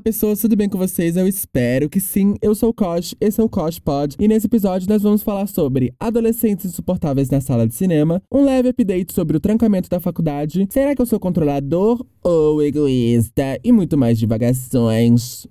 [0.00, 1.14] Olá, pessoas, tudo bem com vocês?
[1.14, 2.34] Eu espero que sim.
[2.40, 5.46] Eu sou o Kosh, esse é o Kosh Pod, e nesse episódio nós vamos falar
[5.46, 10.66] sobre adolescentes insuportáveis na sala de cinema, um leve update sobre o trancamento da faculdade,
[10.70, 15.46] será que eu sou controlador ou egoísta, e muito mais divagações.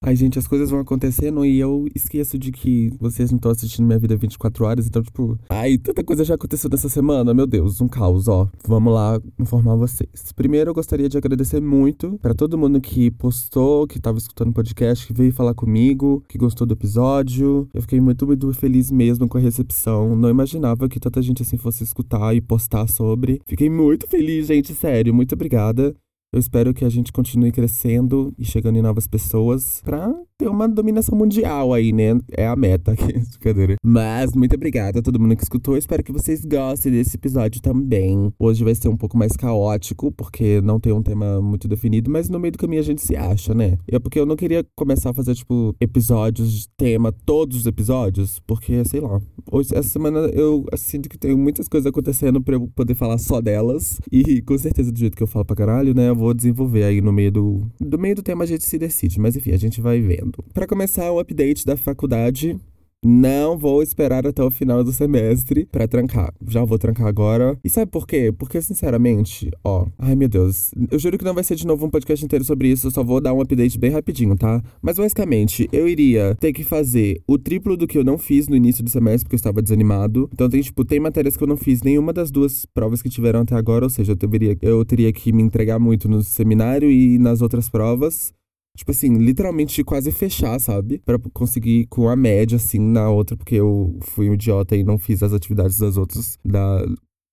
[0.00, 3.84] Ai, gente, as coisas vão acontecendo e eu esqueço de que vocês não estão assistindo
[3.84, 7.80] minha vida 24 horas, então, tipo, ai, tanta coisa já aconteceu nessa semana, meu Deus,
[7.80, 8.48] um caos, ó.
[8.64, 10.32] Vamos lá informar vocês.
[10.36, 14.54] Primeiro, eu gostaria de agradecer muito para todo mundo que postou, que tava escutando o
[14.54, 17.68] podcast, que veio falar comigo, que gostou do episódio.
[17.74, 20.14] Eu fiquei muito, muito feliz mesmo com a recepção.
[20.14, 23.42] Não imaginava que tanta gente assim fosse escutar e postar sobre.
[23.46, 25.12] Fiquei muito feliz, gente, sério.
[25.12, 25.92] Muito obrigada.
[26.30, 30.68] Eu espero que a gente continue crescendo e chegando em novas pessoas pra ter uma
[30.68, 32.16] dominação mundial aí, né?
[32.30, 33.74] É a meta aqui, brincadeira.
[33.82, 35.76] Mas muito obrigada a todo mundo que escutou.
[35.76, 38.32] Espero que vocês gostem desse episódio também.
[38.38, 42.28] Hoje vai ser um pouco mais caótico, porque não tem um tema muito definido, mas
[42.28, 43.76] no meio do caminho a gente se acha, né?
[43.88, 48.38] É porque eu não queria começar a fazer, tipo, episódios de tema, todos os episódios,
[48.46, 49.20] porque, sei lá.
[49.50, 53.40] Hoje, essa semana eu sinto que tem muitas coisas acontecendo pra eu poder falar só
[53.40, 54.00] delas.
[54.12, 56.10] E com certeza, do jeito que eu falo pra caralho, né?
[56.10, 57.66] Eu vou desenvolver aí no meio do.
[57.80, 59.18] Do meio do tema a gente se decide.
[59.18, 60.27] Mas enfim, a gente vai vendo.
[60.52, 62.58] Para começar o update da faculdade,
[63.04, 66.34] não vou esperar até o final do semestre para trancar.
[66.48, 67.56] Já vou trancar agora.
[67.62, 68.34] E sabe por quê?
[68.36, 69.86] Porque, sinceramente, ó.
[69.96, 70.72] Ai, meu Deus.
[70.90, 72.88] Eu juro que não vai ser de novo um podcast inteiro sobre isso.
[72.88, 74.60] Eu só vou dar um update bem rapidinho, tá?
[74.82, 78.56] Mas basicamente, eu iria ter que fazer o triplo do que eu não fiz no
[78.56, 80.28] início do semestre, porque eu estava desanimado.
[80.32, 83.42] Então, tem, tipo, tem matérias que eu não fiz nenhuma das duas provas que tiveram
[83.42, 83.84] até agora.
[83.84, 87.68] Ou seja, eu, deveria, eu teria que me entregar muito no seminário e nas outras
[87.68, 88.36] provas
[88.78, 91.02] tipo assim, literalmente quase fechar, sabe?
[91.04, 94.96] Pra conseguir com a média, assim, na outra, porque eu fui um idiota e não
[94.96, 96.86] fiz as atividades das outras, da,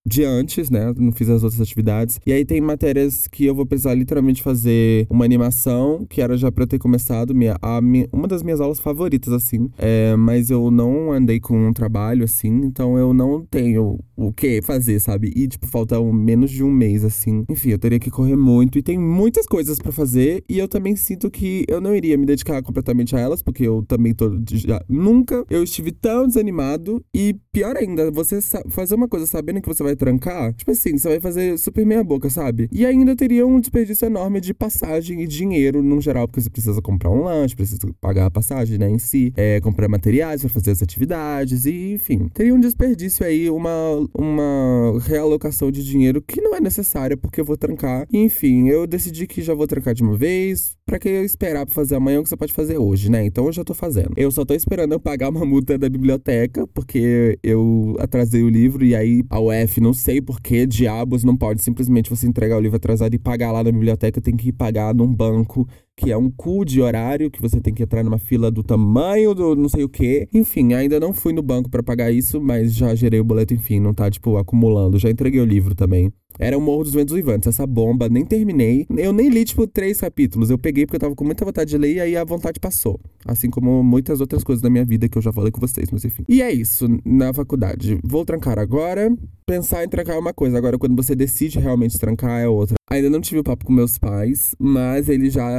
[0.05, 0.93] de antes, né?
[0.97, 2.19] Não fiz as outras atividades.
[2.25, 6.51] E aí tem matérias que eu vou precisar literalmente fazer uma animação, que era já
[6.51, 9.69] pra eu ter começado, minha, a, minha, uma das minhas aulas favoritas, assim.
[9.77, 14.61] É, mas eu não andei com um trabalho, assim, então eu não tenho o que
[14.61, 15.33] fazer, sabe?
[15.35, 17.43] E, tipo, falta um, menos de um mês, assim.
[17.49, 20.43] Enfim, eu teria que correr muito e tem muitas coisas para fazer.
[20.47, 23.83] E eu também sinto que eu não iria me dedicar completamente a elas, porque eu
[23.87, 24.39] também tô.
[24.51, 27.03] Já, nunca eu estive tão desanimado.
[27.13, 28.39] E pior ainda, você
[28.69, 32.03] fazer uma coisa sabendo que você vai trancar, tipo assim, você vai fazer super meia
[32.03, 32.69] boca, sabe?
[32.71, 36.81] E ainda teria um desperdício enorme de passagem e dinheiro no geral, porque você precisa
[36.81, 40.71] comprar um lanche, precisa pagar a passagem, né, em si, é, comprar materiais para fazer
[40.71, 46.55] as atividades e, enfim, teria um desperdício aí, uma, uma realocação de dinheiro que não
[46.55, 48.07] é necessária porque eu vou trancar.
[48.11, 51.65] E, enfim, eu decidi que já vou trancar de uma vez, para que eu esperar
[51.65, 53.25] pra fazer amanhã o que você pode fazer hoje, né?
[53.25, 54.13] Então eu já tô fazendo.
[54.15, 58.85] Eu só tô esperando eu pagar uma multa da biblioteca, porque eu atrasei o livro
[58.85, 62.59] e aí a UF não sei por que diabos não pode simplesmente você entregar o
[62.59, 66.17] livro atrasado e pagar lá na biblioteca, tem que ir pagar num banco que é
[66.17, 69.69] um cu de horário, que você tem que entrar numa fila do tamanho do não
[69.69, 70.27] sei o que.
[70.33, 73.79] Enfim, ainda não fui no banco para pagar isso, mas já gerei o boleto, enfim,
[73.79, 74.99] não tá, tipo, acumulando.
[74.99, 76.11] Já entreguei o livro também.
[76.37, 78.85] Era o Morro dos Ventos Vivantes, essa bomba, nem terminei.
[78.97, 80.49] Eu nem li, tipo, três capítulos.
[80.49, 82.99] Eu peguei porque eu tava com muita vontade de ler e aí a vontade passou.
[83.25, 86.03] Assim como muitas outras coisas da minha vida que eu já falei com vocês, mas
[86.03, 86.25] enfim.
[86.27, 87.99] E é isso, na faculdade.
[88.03, 89.15] Vou trancar agora.
[89.45, 92.75] Pensar em trancar é uma coisa, agora quando você decide realmente trancar é outra.
[92.89, 95.49] Ainda não tive o papo com meus pais, mas eles já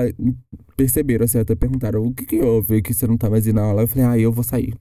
[0.76, 3.62] perceberam, assim, até perguntaram o que que houve, que você não tá mais indo na
[3.62, 3.82] aula.
[3.82, 4.74] Eu falei, ah, eu vou sair.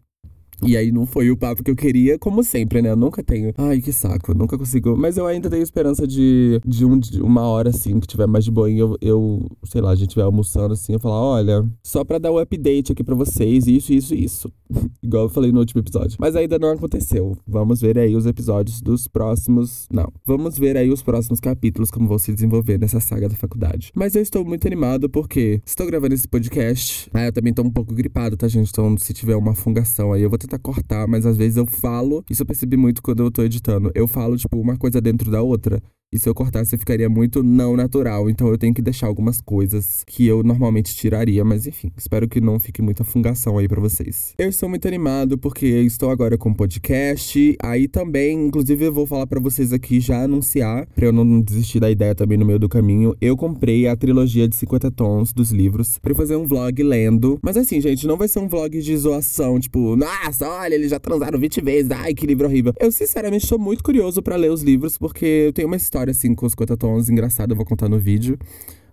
[0.63, 2.91] E aí não foi o papo que eu queria, como sempre, né?
[2.91, 3.53] Eu nunca tenho.
[3.57, 4.95] Ai, que saco, nunca consigo.
[4.97, 8.45] Mas eu ainda tenho esperança de, de, um, de uma hora, assim, que tiver mais
[8.45, 8.69] de boa.
[8.69, 12.31] Eu, eu, sei lá, a gente estiver almoçando assim, eu falar: olha, só pra dar
[12.31, 14.53] um update aqui pra vocês, isso, isso, isso.
[15.01, 16.17] Igual eu falei no último episódio.
[16.19, 17.37] Mas ainda não aconteceu.
[17.47, 19.87] Vamos ver aí os episódios dos próximos.
[19.91, 20.11] Não.
[20.25, 23.91] Vamos ver aí os próximos capítulos, como vão se desenvolver nessa saga da faculdade.
[23.95, 27.09] Mas eu estou muito animado porque estou gravando esse podcast.
[27.13, 28.69] Ah, eu também tô um pouco gripado, tá, gente?
[28.69, 32.23] Então, se tiver uma fungação aí, eu vou tentar cortar, mas às vezes eu falo.
[32.29, 33.91] Isso eu percebi muito quando eu tô editando.
[33.93, 35.81] Eu falo, tipo, uma coisa dentro da outra.
[36.15, 38.29] E se eu cortasse, ficaria muito não natural.
[38.29, 41.43] Então eu tenho que deixar algumas coisas que eu normalmente tiraria.
[41.43, 44.33] Mas enfim, espero que não fique muita fungação aí para vocês.
[44.37, 47.57] Eu estou muito animado porque estou agora com podcast.
[47.61, 51.81] Aí também, inclusive, eu vou falar para vocês aqui já anunciar, pra eu não desistir
[51.81, 53.13] da ideia também no meio do caminho.
[53.19, 57.37] Eu comprei a trilogia de 50 tons dos livros pra fazer um vlog lendo.
[57.43, 60.99] Mas assim, gente, não vai ser um vlog de zoação, tipo, nossa, olha, eles já
[60.99, 61.91] transaram 20 vezes.
[61.91, 62.73] Ai, que livro horrível.
[62.79, 66.11] Eu, sinceramente, estou muito curioso para ler os livros porque eu tenho uma história história,
[66.11, 68.37] assim, com os 50 tons engraçada, eu vou contar no vídeo.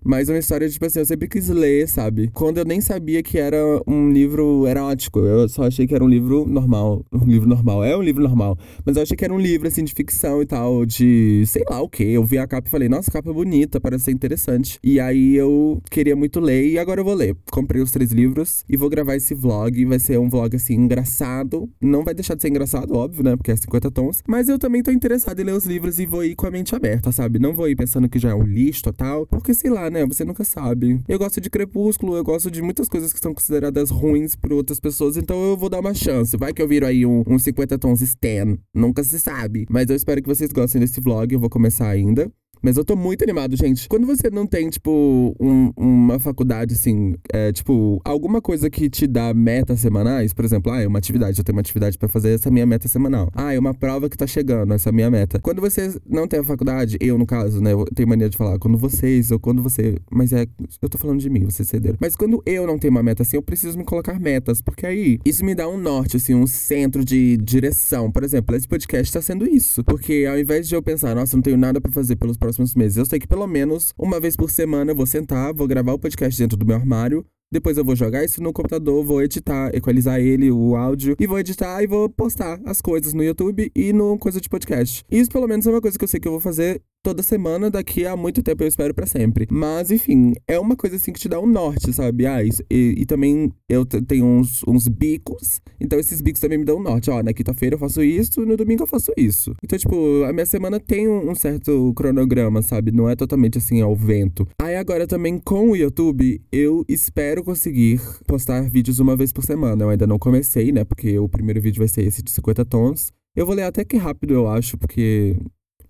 [0.05, 2.31] Mas uma história, tipo assim, eu sempre quis ler, sabe?
[2.33, 5.21] Quando eu nem sabia que era um livro erótico.
[5.21, 7.05] Eu só achei que era um livro normal.
[7.13, 7.85] Um livro normal.
[7.85, 8.59] É um livro normal.
[8.85, 11.81] Mas eu achei que era um livro, assim, de ficção e tal, de sei lá
[11.81, 12.05] o quê.
[12.05, 14.79] Eu vi a capa e falei, nossa, capa é bonita, parece ser interessante.
[14.83, 17.37] E aí eu queria muito ler e agora eu vou ler.
[17.51, 19.85] Comprei os três livros e vou gravar esse vlog.
[19.85, 21.69] Vai ser um vlog, assim, engraçado.
[21.81, 23.37] Não vai deixar de ser engraçado, óbvio, né?
[23.37, 24.23] Porque é 50 tons.
[24.27, 26.75] Mas eu também tô interessado em ler os livros e vou ir com a mente
[26.75, 27.39] aberta, sabe?
[27.39, 29.27] Não vou ir pensando que já é um lixo total.
[29.27, 30.05] Porque sei lá, né?
[30.07, 31.01] Você nunca sabe.
[31.07, 34.81] Eu gosto de Crepúsculo, eu gosto de muitas coisas que são consideradas ruins por outras
[34.81, 36.37] pessoas, então eu vou dar uma chance.
[36.37, 38.59] Vai que eu viro aí um, um 50 tons Stan.
[38.75, 39.67] Nunca se sabe.
[39.71, 42.31] Mas eu espero que vocês gostem desse vlog, eu vou começar ainda.
[42.63, 43.89] Mas eu tô muito animado, gente.
[43.89, 49.07] Quando você não tem, tipo, um, uma faculdade, assim, é, tipo, alguma coisa que te
[49.07, 52.35] dá metas semanais, por exemplo, ah, é uma atividade, eu tenho uma atividade para fazer,
[52.35, 53.29] essa é minha meta semanal.
[53.35, 55.41] Ah, é uma prova que tá chegando, essa é minha meta.
[55.41, 58.59] Quando você não tem a faculdade, eu, no caso, né, eu tenho mania de falar,
[58.61, 59.97] quando vocês, ou quando você.
[60.11, 60.47] Mas é.
[60.81, 61.97] Eu tô falando de mim, vocês cederam.
[62.01, 65.19] Mas quando eu não tenho uma meta assim, eu preciso me colocar metas, porque aí
[65.25, 68.11] isso me dá um norte, assim, um centro de direção.
[68.11, 69.83] Por exemplo, esse podcast tá sendo isso.
[69.85, 72.75] Porque ao invés de eu pensar, nossa, não tenho nada para fazer pelos próximos próximos
[72.75, 72.99] meses.
[72.99, 75.99] Eu sei que pelo menos uma vez por semana eu vou sentar, vou gravar o
[75.99, 80.21] podcast dentro do meu armário, depois eu vou jogar isso no computador, vou editar, equalizar
[80.21, 84.19] ele, o áudio, e vou editar e vou postar as coisas no YouTube e no
[84.19, 85.05] coisa de podcast.
[85.11, 87.71] Isso pelo menos é uma coisa que eu sei que eu vou fazer toda semana,
[87.71, 89.47] daqui a muito tempo eu espero para sempre.
[89.51, 92.27] Mas, enfim, é uma coisa assim que te dá um norte, sabe?
[92.27, 96.65] Ah, isso, e, e, também eu tenho uns, uns bicos, então esses bicos também me
[96.65, 97.11] dão um norte.
[97.11, 99.55] Ó, na quinta-feira eu faço isso, no domingo eu faço isso.
[99.63, 102.93] Então, tipo, a minha semana tem um, um, certo cronograma, sabe?
[102.93, 104.47] Não é totalmente assim ao vento.
[104.61, 109.85] Aí agora também com o YouTube, eu espero conseguir postar vídeos uma vez por semana.
[109.85, 110.85] Eu ainda não comecei, né?
[110.85, 113.13] Porque o primeiro vídeo vai ser esse de 50 tons.
[113.35, 115.37] Eu vou ler até que rápido, eu acho, porque.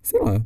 [0.00, 0.44] Sei lá.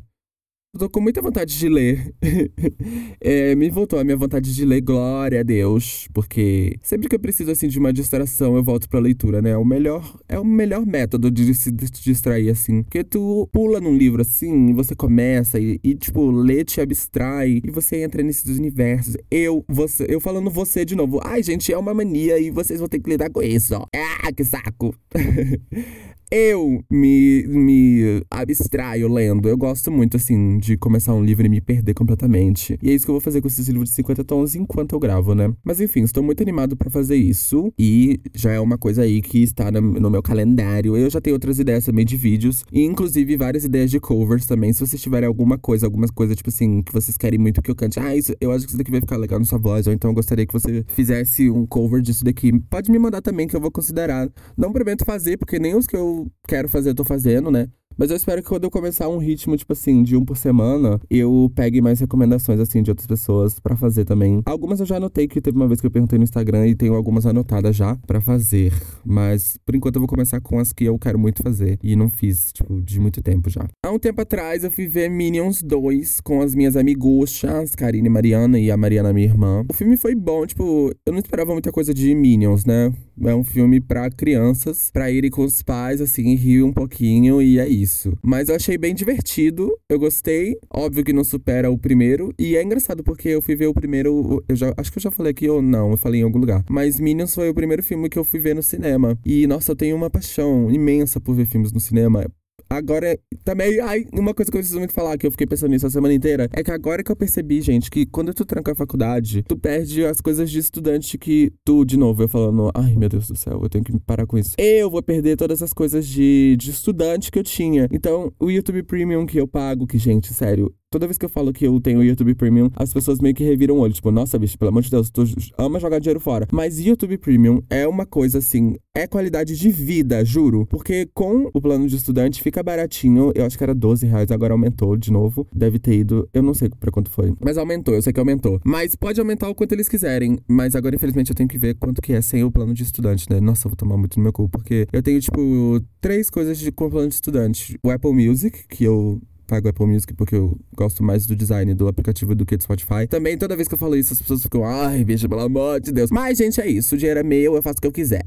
[0.77, 2.13] Eu tô com muita vontade de ler.
[3.19, 6.07] é, me voltou a minha vontade de ler, glória a Deus.
[6.13, 9.49] Porque sempre que eu preciso, assim, de uma distração, eu volto pra leitura, né?
[9.49, 12.83] É o melhor, é o melhor método de se distrair, assim.
[12.83, 17.59] Porque tu pula num livro, assim, e você começa, e, e tipo, lê te abstrai,
[17.65, 19.17] e você entra nesses universos.
[19.31, 21.19] Eu, você, eu falando você de novo.
[21.23, 23.87] Ai, gente, é uma mania, e vocês vão ter que lidar com isso, ó.
[23.95, 24.93] Ah, que saco.
[26.31, 29.47] eu me, me abstraio lendo.
[29.47, 32.77] Eu gosto muito, assim, de começar um livro e me perder completamente.
[32.81, 34.99] E é isso que eu vou fazer com esses livros de 50 tons enquanto eu
[34.99, 35.53] gravo, né?
[35.63, 37.71] Mas enfim, estou muito animado para fazer isso.
[37.77, 40.97] E já é uma coisa aí que está no meu calendário.
[40.97, 42.63] Eu já tenho outras ideias também de vídeos.
[42.71, 44.73] E inclusive várias ideias de covers também.
[44.73, 47.75] Se vocês tiverem alguma coisa, algumas coisas, tipo assim, que vocês querem muito que eu
[47.75, 47.99] cante.
[47.99, 49.87] Ah, isso, eu acho que isso daqui vai ficar legal na sua voz.
[49.87, 52.51] Ou então eu gostaria que você fizesse um cover disso daqui.
[52.69, 54.29] Pode me mandar também, que eu vou considerar.
[54.57, 56.16] Não prometo fazer, porque nem os que eu
[56.47, 57.69] quero fazer, eu tô fazendo, né?
[57.97, 61.01] Mas eu espero que quando eu começar um ritmo, tipo assim, de um por semana,
[61.09, 64.43] eu pegue mais recomendações, assim, de outras pessoas para fazer também.
[64.45, 66.93] Algumas eu já anotei, que teve uma vez que eu perguntei no Instagram e tenho
[66.93, 68.71] algumas anotadas já para fazer.
[69.03, 71.79] Mas, por enquanto, eu vou começar com as que eu quero muito fazer.
[71.81, 73.67] E não fiz, tipo, de muito tempo já.
[73.83, 78.11] Há um tempo atrás, eu fui ver Minions 2 com as minhas amiguchas, Karine e
[78.11, 79.65] Mariana, e a Mariana, minha irmã.
[79.71, 82.93] O filme foi bom, tipo, eu não esperava muita coisa de Minions, né?
[83.23, 87.57] É um filme para crianças, para irem com os pais, assim, rir um pouquinho, e
[87.57, 88.17] é isso isso.
[88.21, 90.57] Mas eu achei bem divertido, eu gostei.
[90.69, 92.33] Óbvio que não supera o primeiro.
[92.37, 94.43] E é engraçado porque eu fui ver o primeiro.
[94.47, 96.63] Eu já, acho que eu já falei aqui ou não, eu falei em algum lugar.
[96.69, 99.17] Mas Minions foi o primeiro filme que eu fui ver no cinema.
[99.25, 102.25] E, nossa, eu tenho uma paixão imensa por ver filmes no cinema.
[102.69, 105.87] Agora, também, ai, uma coisa que eu preciso muito falar, que eu fiquei pensando nisso
[105.87, 108.75] a semana inteira, é que agora que eu percebi, gente, que quando tu tranca a
[108.75, 113.09] faculdade, tu perde as coisas de estudante que tu, de novo, eu falando, ai meu
[113.09, 114.53] Deus do céu, eu tenho que parar com isso.
[114.57, 117.87] Eu vou perder todas as coisas de, de estudante que eu tinha.
[117.91, 121.51] Então, o YouTube Premium que eu pago, que, gente, sério, Toda vez que eu falo
[121.51, 123.91] que eu tenho YouTube Premium, as pessoas meio que reviram o olho.
[123.91, 125.25] Tipo, nossa, bicho, pelo amor de Deus, tu
[125.57, 126.47] ama jogar dinheiro fora.
[126.49, 130.65] Mas YouTube Premium é uma coisa assim, é qualidade de vida, juro.
[130.67, 133.33] Porque com o plano de estudante fica baratinho.
[133.35, 135.45] Eu acho que era 12 reais, agora aumentou de novo.
[135.53, 137.33] Deve ter ido, eu não sei pra quanto foi.
[137.41, 138.61] Mas aumentou, eu sei que aumentou.
[138.63, 140.39] Mas pode aumentar o quanto eles quiserem.
[140.47, 143.29] Mas agora, infelizmente, eu tenho que ver quanto que é sem o plano de estudante,
[143.29, 143.41] né?
[143.41, 144.47] Nossa, eu vou tomar muito no meu cu.
[144.47, 148.65] Porque eu tenho, tipo, três coisas de, com o plano de estudante: o Apple Music,
[148.69, 152.57] que eu pago Apple Music porque eu gosto mais do design do aplicativo do que
[152.57, 153.07] do Spotify.
[153.09, 155.91] Também, toda vez que eu falo isso, as pessoas ficam, ai, bicho, pelo amor de
[155.91, 156.11] Deus.
[156.11, 156.95] Mas, gente, é isso.
[156.95, 158.25] O dinheiro é meu, eu faço o que eu quiser.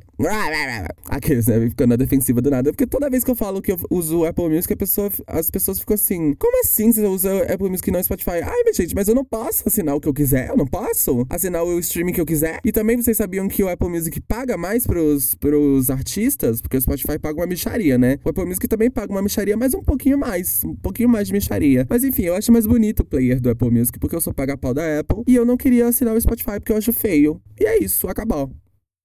[1.07, 1.61] Aqueles, né?
[1.69, 2.73] Ficando na defensiva do nada.
[2.73, 5.95] Porque toda vez que eu falo que eu uso Apple Music, pessoa, as pessoas ficam
[5.95, 8.43] assim, como assim você usa Apple Music e não Spotify?
[8.43, 10.49] Ai, minha gente, mas eu não posso assinar o que eu quiser.
[10.49, 12.61] Eu não posso assinar o streaming que eu quiser.
[12.65, 16.62] E também vocês sabiam que o Apple Music paga mais pros, pros artistas?
[16.62, 18.19] Porque o Spotify paga uma micharia, né?
[18.25, 20.62] O Apple Music também paga uma micharia, mas um pouquinho mais.
[20.65, 21.87] Um pouquinho mais de micharia.
[21.88, 24.73] Mas enfim, eu acho mais bonito o player do Apple Music porque eu sou paga-pau
[24.73, 27.40] da Apple e eu não queria assinar o Spotify porque eu acho feio.
[27.59, 28.50] E é isso, acabou.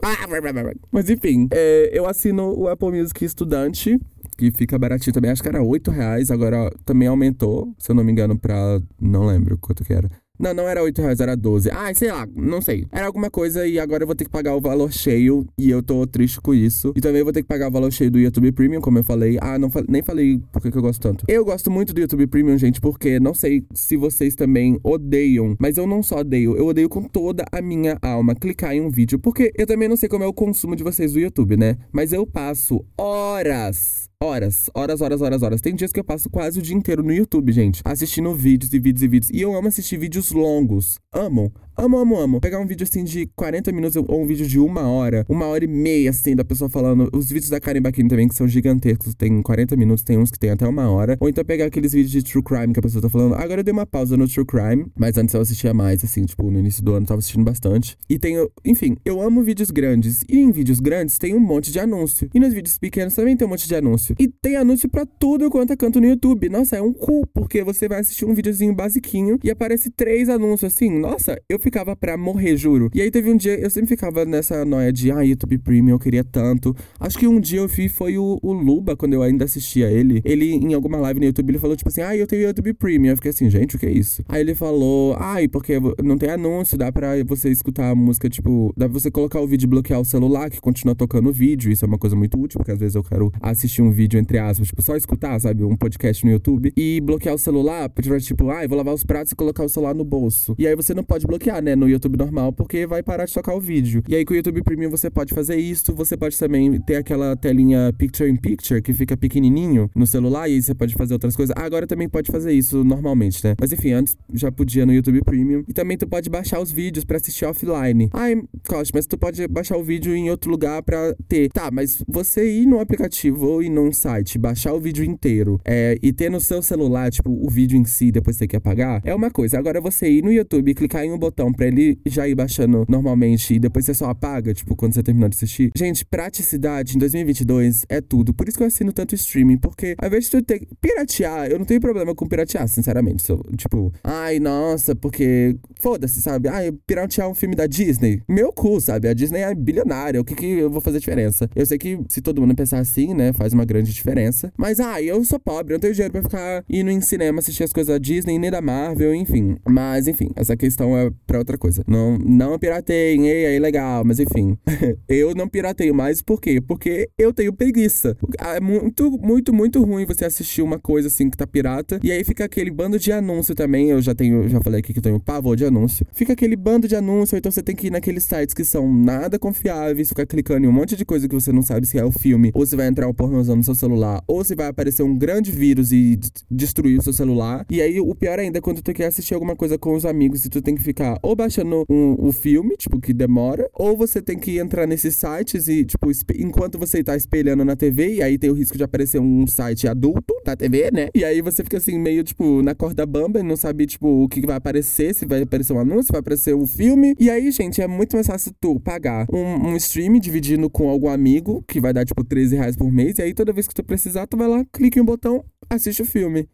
[0.91, 4.00] Mas enfim, é, eu assino o Apple Music Estudante,
[4.38, 5.31] que fica baratinho também.
[5.31, 8.79] Acho que era 8 reais, agora também aumentou, se eu não me engano, pra.
[9.00, 10.09] Não lembro quanto que era.
[10.37, 11.69] Não, não era 8 reais, era 12.
[11.71, 12.85] Ah, sei lá, não sei.
[12.91, 15.81] Era alguma coisa e agora eu vou ter que pagar o valor cheio e eu
[15.81, 16.93] tô triste com isso.
[16.95, 19.37] E também vou ter que pagar o valor cheio do YouTube Premium, como eu falei.
[19.41, 21.25] Ah, não nem falei porque que eu gosto tanto.
[21.27, 25.77] Eu gosto muito do YouTube Premium, gente, porque não sei se vocês também odeiam, mas
[25.77, 29.19] eu não só odeio, eu odeio com toda a minha alma clicar em um vídeo,
[29.19, 31.77] porque eu também não sei como é o consumo de vocês do YouTube, né?
[31.91, 35.62] Mas eu passo horas horas, horas, horas, horas, horas.
[35.62, 38.79] Tem dias que eu passo quase o dia inteiro no YouTube, gente, assistindo vídeos e
[38.79, 39.29] vídeos e vídeos.
[39.32, 41.00] E eu amo assistir vídeos longos.
[41.13, 41.53] Amo.
[41.77, 42.39] Amo, amo, amo.
[42.39, 45.65] Pegar um vídeo assim de 40 minutos ou um vídeo de uma hora, uma hora
[45.65, 47.10] e meia, assim, da pessoa falando.
[47.12, 50.39] Os vídeos da Karen Bakini também, que são gigantescos, tem 40 minutos, tem uns que
[50.39, 51.17] tem até uma hora.
[51.20, 53.36] Ou então pegar aqueles vídeos de true crime que a pessoa tá falando.
[53.36, 56.50] Agora eu dei uma pausa no true crime, mas antes eu assistia mais, assim, tipo,
[56.50, 57.98] no início do ano eu tava assistindo bastante.
[58.10, 60.24] E tenho, enfim, eu amo vídeos grandes.
[60.29, 62.29] E em vídeos grandes tem um monte de anúncio.
[62.34, 64.15] E nos vídeos pequenos também tem um monte de anúncio.
[64.17, 66.48] E tem anúncio para tudo quanto é canto no YouTube.
[66.48, 70.74] Nossa, é um cu, porque você vai assistir um videozinho basiquinho e aparece três anúncios
[70.74, 70.89] assim.
[70.89, 72.91] Nossa, eu ficava pra morrer juro.
[72.93, 76.00] E aí teve um dia, eu sempre ficava nessa noia de, ah, YouTube Premium, eu
[76.00, 76.75] queria tanto.
[77.00, 80.22] Acho que um dia eu vi foi o, o Luba, quando eu ainda assistia ele.
[80.24, 83.12] Ele, em alguma live no YouTube, ele falou, tipo assim, ah, eu tenho YouTube Premium.
[83.12, 84.24] Eu fiquei assim, gente, o que é isso?
[84.29, 88.29] Aí ele falou, ai, ah, porque não tem anúncio, dá pra você escutar a música,
[88.29, 91.34] tipo, dá pra você colocar o vídeo e bloquear o celular, que continua tocando o
[91.34, 91.72] vídeo.
[91.72, 94.38] Isso é uma coisa muito útil, porque às vezes eu quero assistir um vídeo, entre
[94.38, 96.72] aspas, tipo, só escutar, sabe, um podcast no YouTube.
[96.77, 99.95] E bloquear o celular, tipo, ah, eu vou lavar os pratos e colocar o celular
[99.95, 100.55] no bolso.
[100.60, 103.55] E aí você não pode bloquear, né, no YouTube normal porque vai parar de tocar
[103.55, 104.03] o vídeo.
[104.07, 107.35] E aí com o YouTube Premium você pode fazer isso, você pode também ter aquela
[107.35, 111.35] telinha Picture in Picture, que fica pequenininho no celular, e aí você pode fazer outras
[111.35, 111.55] coisas.
[111.57, 113.55] agora também pode fazer isso normalmente, né?
[113.59, 115.63] Mas enfim, antes já podia no YouTube Premium.
[115.67, 118.09] E também tu pode baixar os vídeos para assistir offline.
[118.13, 121.50] Ai, Costa, mas tu pode baixar o vídeo em outro lugar para ter.
[121.50, 125.97] Tá, mas você ir no aplicativo ou ir num site, baixar o vídeo inteiro é,
[126.01, 129.13] e ter no seu celular, tipo, o vídeo em si, depois ter que apagar, é
[129.13, 129.57] uma coisa.
[129.57, 132.85] Agora você ir no YouTube e clicar em um botão para ele já ir baixando
[132.87, 135.71] normalmente e depois você só apaga, tipo, quando você terminar de assistir.
[135.75, 138.33] Gente, praticidade em 2022 é tudo.
[138.33, 141.59] Por isso que eu assino tanto streaming, porque ao invés de tu ter piratear, eu
[141.59, 143.23] não tenho problema com piratear, sinceramente.
[143.57, 146.47] Tipo, ai, nossa, porque foda-se, sabe?
[146.49, 148.21] Ai, piratear um filme da Disney.
[148.27, 149.07] Meu cu, sabe?
[149.07, 151.49] A Disney é bilionária, o que que eu vou fazer diferença?
[151.55, 154.51] Eu sei que se todo mundo pensar assim, né, faz uma grande diferença.
[154.57, 157.63] Mas, ai, eu sou pobre, eu não tenho dinheiro pra ficar indo em cinema assistir
[157.63, 159.55] as coisas da Disney, nem da Marvel, enfim.
[159.67, 161.83] Mas, enfim, essa questão é pra outra coisa.
[161.87, 164.57] Não, não pirateiem, ei, aí legal, mas enfim.
[165.07, 166.61] eu não pirateio mais, por quê?
[166.61, 168.15] Porque eu tenho preguiça.
[168.39, 171.99] É muito, muito, muito ruim você assistir uma coisa assim que tá pirata.
[172.03, 173.89] E aí fica aquele bando de anúncio também.
[173.89, 176.05] Eu já tenho, já falei aqui que eu tenho pavor de anúncio.
[176.13, 179.37] Fica aquele bando de anúncio, então você tem que ir naqueles sites que são nada
[179.39, 182.11] confiáveis, ficar clicando em um monte de coisa que você não sabe se é o
[182.11, 185.17] filme, ou se vai entrar o pornozão no seu celular, ou se vai aparecer um
[185.17, 187.65] grande vírus e destruir o seu celular.
[187.69, 190.45] E aí o pior ainda é quando tu quer assistir alguma coisa com os amigos
[190.45, 194.22] e tu tem que ficar ou baixando um, o filme, tipo, que demora, ou você
[194.22, 198.38] tem que entrar nesses sites e, tipo, enquanto você tá espelhando na TV, e aí
[198.38, 201.10] tem o risco de aparecer um site adulto na TV, né?
[201.15, 204.29] E aí você fica assim, meio, tipo, na corda bamba e não sabe, tipo, o
[204.29, 207.15] que vai aparecer, se vai aparecer um anúncio, se vai aparecer um filme.
[207.20, 211.10] E aí, gente, é muito mais fácil tu pagar um, um stream dividindo com algum
[211.10, 213.84] amigo, que vai dar, tipo, 13 reais por mês, e aí toda vez que tu
[213.84, 216.48] precisar, tu vai lá, clica em um botão, assiste o filme.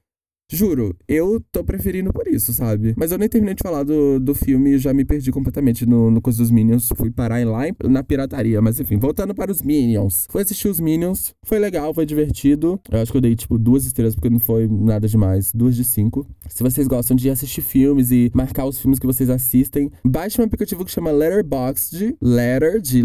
[0.53, 2.93] Juro, eu tô preferindo por isso, sabe?
[2.97, 6.11] Mas eu nem terminei de falar do, do filme e já me perdi completamente no,
[6.11, 6.89] no coisa dos Minions.
[6.93, 8.61] Fui parar lá na pirataria.
[8.61, 10.27] Mas enfim, voltando para os Minions.
[10.29, 11.33] Fui assistir os Minions.
[11.45, 12.81] Foi legal, foi divertido.
[12.91, 15.53] Eu acho que eu dei, tipo, duas estrelas porque não foi nada demais.
[15.53, 16.27] Duas de cinco.
[16.49, 20.43] Se vocês gostam de assistir filmes e marcar os filmes que vocês assistem, baixe um
[20.43, 22.17] aplicativo que chama Letterboxd.
[22.21, 23.01] Letter de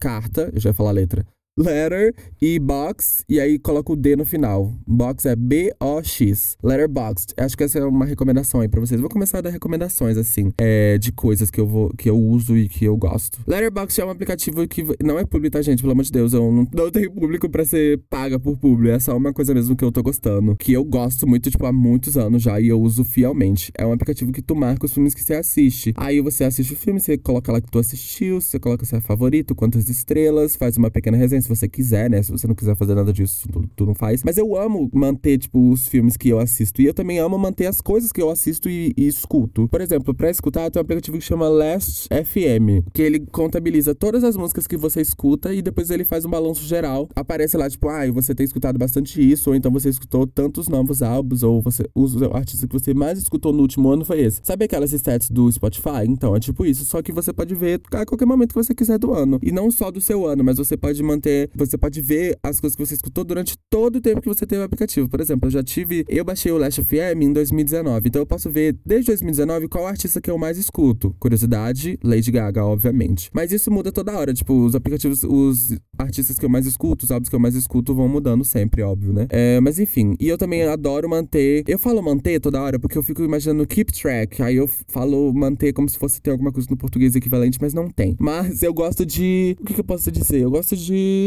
[0.00, 0.50] carta.
[0.54, 1.26] Eu já ia falar letra
[1.58, 4.72] letter e box, e aí coloca o D no final.
[4.86, 6.56] Box é B-O-X.
[6.62, 7.34] Letterboxd.
[7.36, 9.00] Acho que essa é uma recomendação aí pra vocês.
[9.00, 12.56] Vou começar a dar recomendações, assim, é, de coisas que eu, vou, que eu uso
[12.56, 13.40] e que eu gosto.
[13.46, 15.82] Letterboxd é um aplicativo que não é público, tá, gente?
[15.82, 18.94] Pelo amor de Deus, eu não, não tenho público pra ser paga por público.
[18.94, 20.56] É só uma coisa mesmo que eu tô gostando.
[20.56, 23.72] Que eu gosto muito, tipo, há muitos anos já e eu uso fielmente.
[23.76, 25.92] É um aplicativo que tu marca os filmes que você assiste.
[25.96, 29.00] Aí você assiste o filme, você coloca lá que tu assistiu, você coloca se é
[29.00, 32.22] favorito, quantas estrelas, faz uma pequena resenha se você quiser, né?
[32.22, 34.22] Se você não quiser fazer nada disso, tu, tu, não faz.
[34.22, 36.82] Mas eu amo manter, tipo, os filmes que eu assisto.
[36.82, 39.68] E eu também amo manter as coisas que eu assisto e, e escuto.
[39.68, 44.24] Por exemplo, pra escutar, tem um aplicativo que chama Last FM, que ele contabiliza todas
[44.24, 47.08] as músicas que você escuta e depois ele faz um balanço geral.
[47.14, 51.02] Aparece lá, tipo, ah, você tem escutado bastante isso, ou então você escutou tantos novos
[51.02, 54.40] álbuns, ou você, os artistas que você mais escutou no último ano foi esse.
[54.42, 56.04] Sabe aquelas stats do Spotify?
[56.06, 56.84] Então, é tipo isso.
[56.84, 59.38] Só que você pode ver a qualquer momento que você quiser do ano.
[59.42, 62.76] E não só do seu ano, mas você pode manter, você pode ver as coisas
[62.76, 65.08] que você escutou durante todo o tempo que você teve o aplicativo.
[65.08, 68.50] Por exemplo, eu já tive, eu baixei o Last FM em 2019, então eu posso
[68.50, 71.14] ver desde 2019 qual artista que eu mais escuto.
[71.18, 73.30] Curiosidade, Lady Gaga, obviamente.
[73.32, 77.10] Mas isso muda toda hora, tipo, os aplicativos, os artistas que eu mais escuto, os
[77.10, 79.26] álbuns que eu mais escuto vão mudando sempre, óbvio, né?
[79.30, 83.02] É, mas enfim, e eu também adoro manter, eu falo manter toda hora porque eu
[83.02, 86.76] fico imaginando keep track, aí eu falo manter como se fosse ter alguma coisa no
[86.76, 88.16] português equivalente, mas não tem.
[88.18, 90.40] Mas eu gosto de, o que, que eu posso dizer?
[90.40, 91.17] Eu gosto de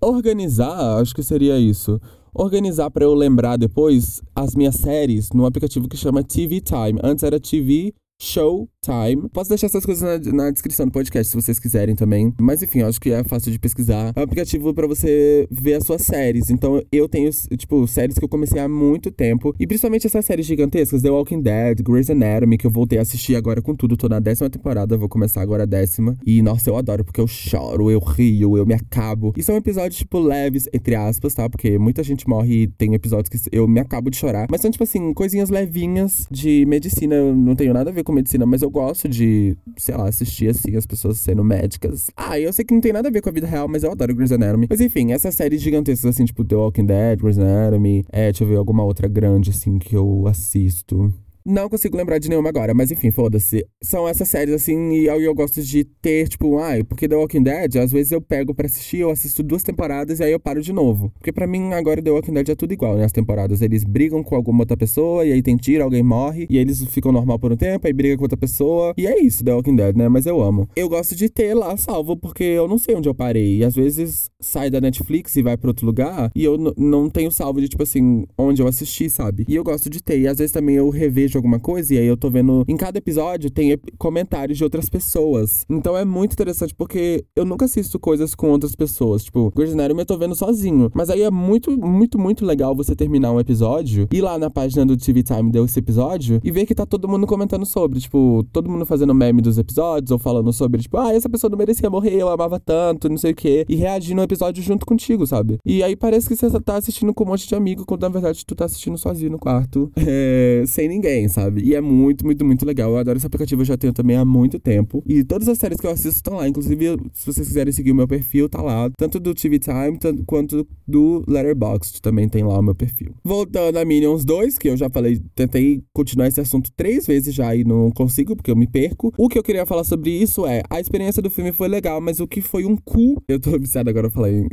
[0.00, 2.00] organizar, acho que seria isso
[2.38, 7.00] organizar para eu lembrar depois as minhas séries no aplicativo que chama TV Time.
[7.02, 9.28] Antes era TV Showtime.
[9.32, 12.32] Posso deixar essas coisas na, na, descrição do podcast se vocês quiserem também.
[12.40, 14.12] Mas enfim, acho que é fácil de pesquisar.
[14.16, 16.48] É um aplicativo para você ver as suas séries.
[16.48, 19.54] Então eu tenho, tipo, séries que eu comecei há muito tempo.
[19.60, 23.36] E principalmente essas séries gigantescas: The Walking Dead, Grey's Anatomy, que eu voltei a assistir
[23.36, 23.96] agora com tudo.
[23.96, 26.16] Tô na décima temporada, vou começar agora a décima.
[26.24, 29.34] E nossa, eu adoro, porque eu choro, eu rio, eu me acabo.
[29.36, 31.48] E são episódios, tipo, leves, entre aspas, tá?
[31.50, 34.46] Porque muita gente morre e tem episódios que eu me acabo de chorar.
[34.50, 37.14] Mas são, tipo assim, coisinhas levinhas de medicina.
[37.14, 40.48] Eu não tenho nada a ver com medicina, mas eu gosto de, sei lá, assistir
[40.48, 42.10] assim as pessoas sendo médicas.
[42.16, 43.90] Ah, eu sei que não tem nada a ver com a vida real, mas eu
[43.90, 44.68] adoro Grey's Anatomy.
[44.70, 48.48] Mas enfim, essas séries gigantescas assim, tipo The Walking Dead, Grey's Anatomy, é, deixa eu
[48.48, 51.12] ver alguma outra grande assim que eu assisto.
[51.46, 53.64] Não consigo lembrar de nenhuma agora, mas enfim, foda-se.
[53.80, 57.44] São essas séries, assim, e eu, eu gosto de ter, tipo, ai, porque The Walking
[57.44, 60.60] Dead, às vezes eu pego pra assistir, eu assisto duas temporadas e aí eu paro
[60.60, 61.12] de novo.
[61.16, 63.04] Porque pra mim, agora The Walking Dead é tudo igual, né?
[63.04, 66.58] As temporadas, eles brigam com alguma outra pessoa, e aí tem tiro, alguém morre, e
[66.58, 68.92] eles ficam normal por um tempo, aí briga com outra pessoa.
[68.96, 70.08] E é isso, The Walking Dead, né?
[70.08, 70.68] Mas eu amo.
[70.74, 73.58] Eu gosto de ter lá salvo, porque eu não sei onde eu parei.
[73.58, 77.30] E às vezes sai da Netflix e vai pra outro lugar, e eu não tenho
[77.30, 79.44] salvo de, tipo assim, onde eu assisti, sabe?
[79.46, 80.18] E eu gosto de ter.
[80.18, 82.64] E às vezes também eu revejo alguma coisa, e aí eu tô vendo.
[82.68, 85.64] Em cada episódio tem comentários de outras pessoas.
[85.68, 89.24] Então é muito interessante porque eu nunca assisto coisas com outras pessoas.
[89.24, 90.90] Tipo, Anatomy eu tô vendo sozinho.
[90.94, 94.84] Mas aí é muito, muito, muito legal você terminar um episódio, ir lá na página
[94.84, 98.00] do TV Time desse episódio e ver que tá todo mundo comentando sobre.
[98.00, 101.58] Tipo, todo mundo fazendo meme dos episódios ou falando sobre, tipo, ah, essa pessoa não
[101.58, 103.64] merecia morrer, eu amava tanto, não sei o quê.
[103.68, 105.58] E reagindo ao episódio junto contigo, sabe?
[105.64, 108.44] E aí parece que você tá assistindo com um monte de amigo, quando na verdade
[108.44, 111.62] tu tá assistindo sozinho no quarto, é, sem ninguém, sabe?
[111.62, 112.90] E é muito muito, muito, muito legal.
[112.90, 115.02] Eu adoro esse aplicativo, eu já tenho também há muito tempo.
[115.06, 116.48] E todas as séries que eu assisto estão lá.
[116.48, 118.90] Inclusive, se vocês quiserem seguir o meu perfil, tá lá.
[118.96, 123.14] Tanto do TV Time tanto, quanto do Letterboxd também tem lá o meu perfil.
[123.24, 127.54] Voltando a Minions 2, que eu já falei, tentei continuar esse assunto três vezes já
[127.54, 129.12] e não consigo, porque eu me perco.
[129.18, 132.20] O que eu queria falar sobre isso é, a experiência do filme foi legal, mas
[132.20, 133.22] o que foi um cu...
[133.28, 134.46] Eu tô viciado agora, eu falei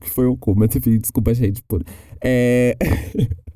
[0.00, 1.82] que foi um cu, mas enfim, desculpa, gente, por...
[2.22, 2.76] É...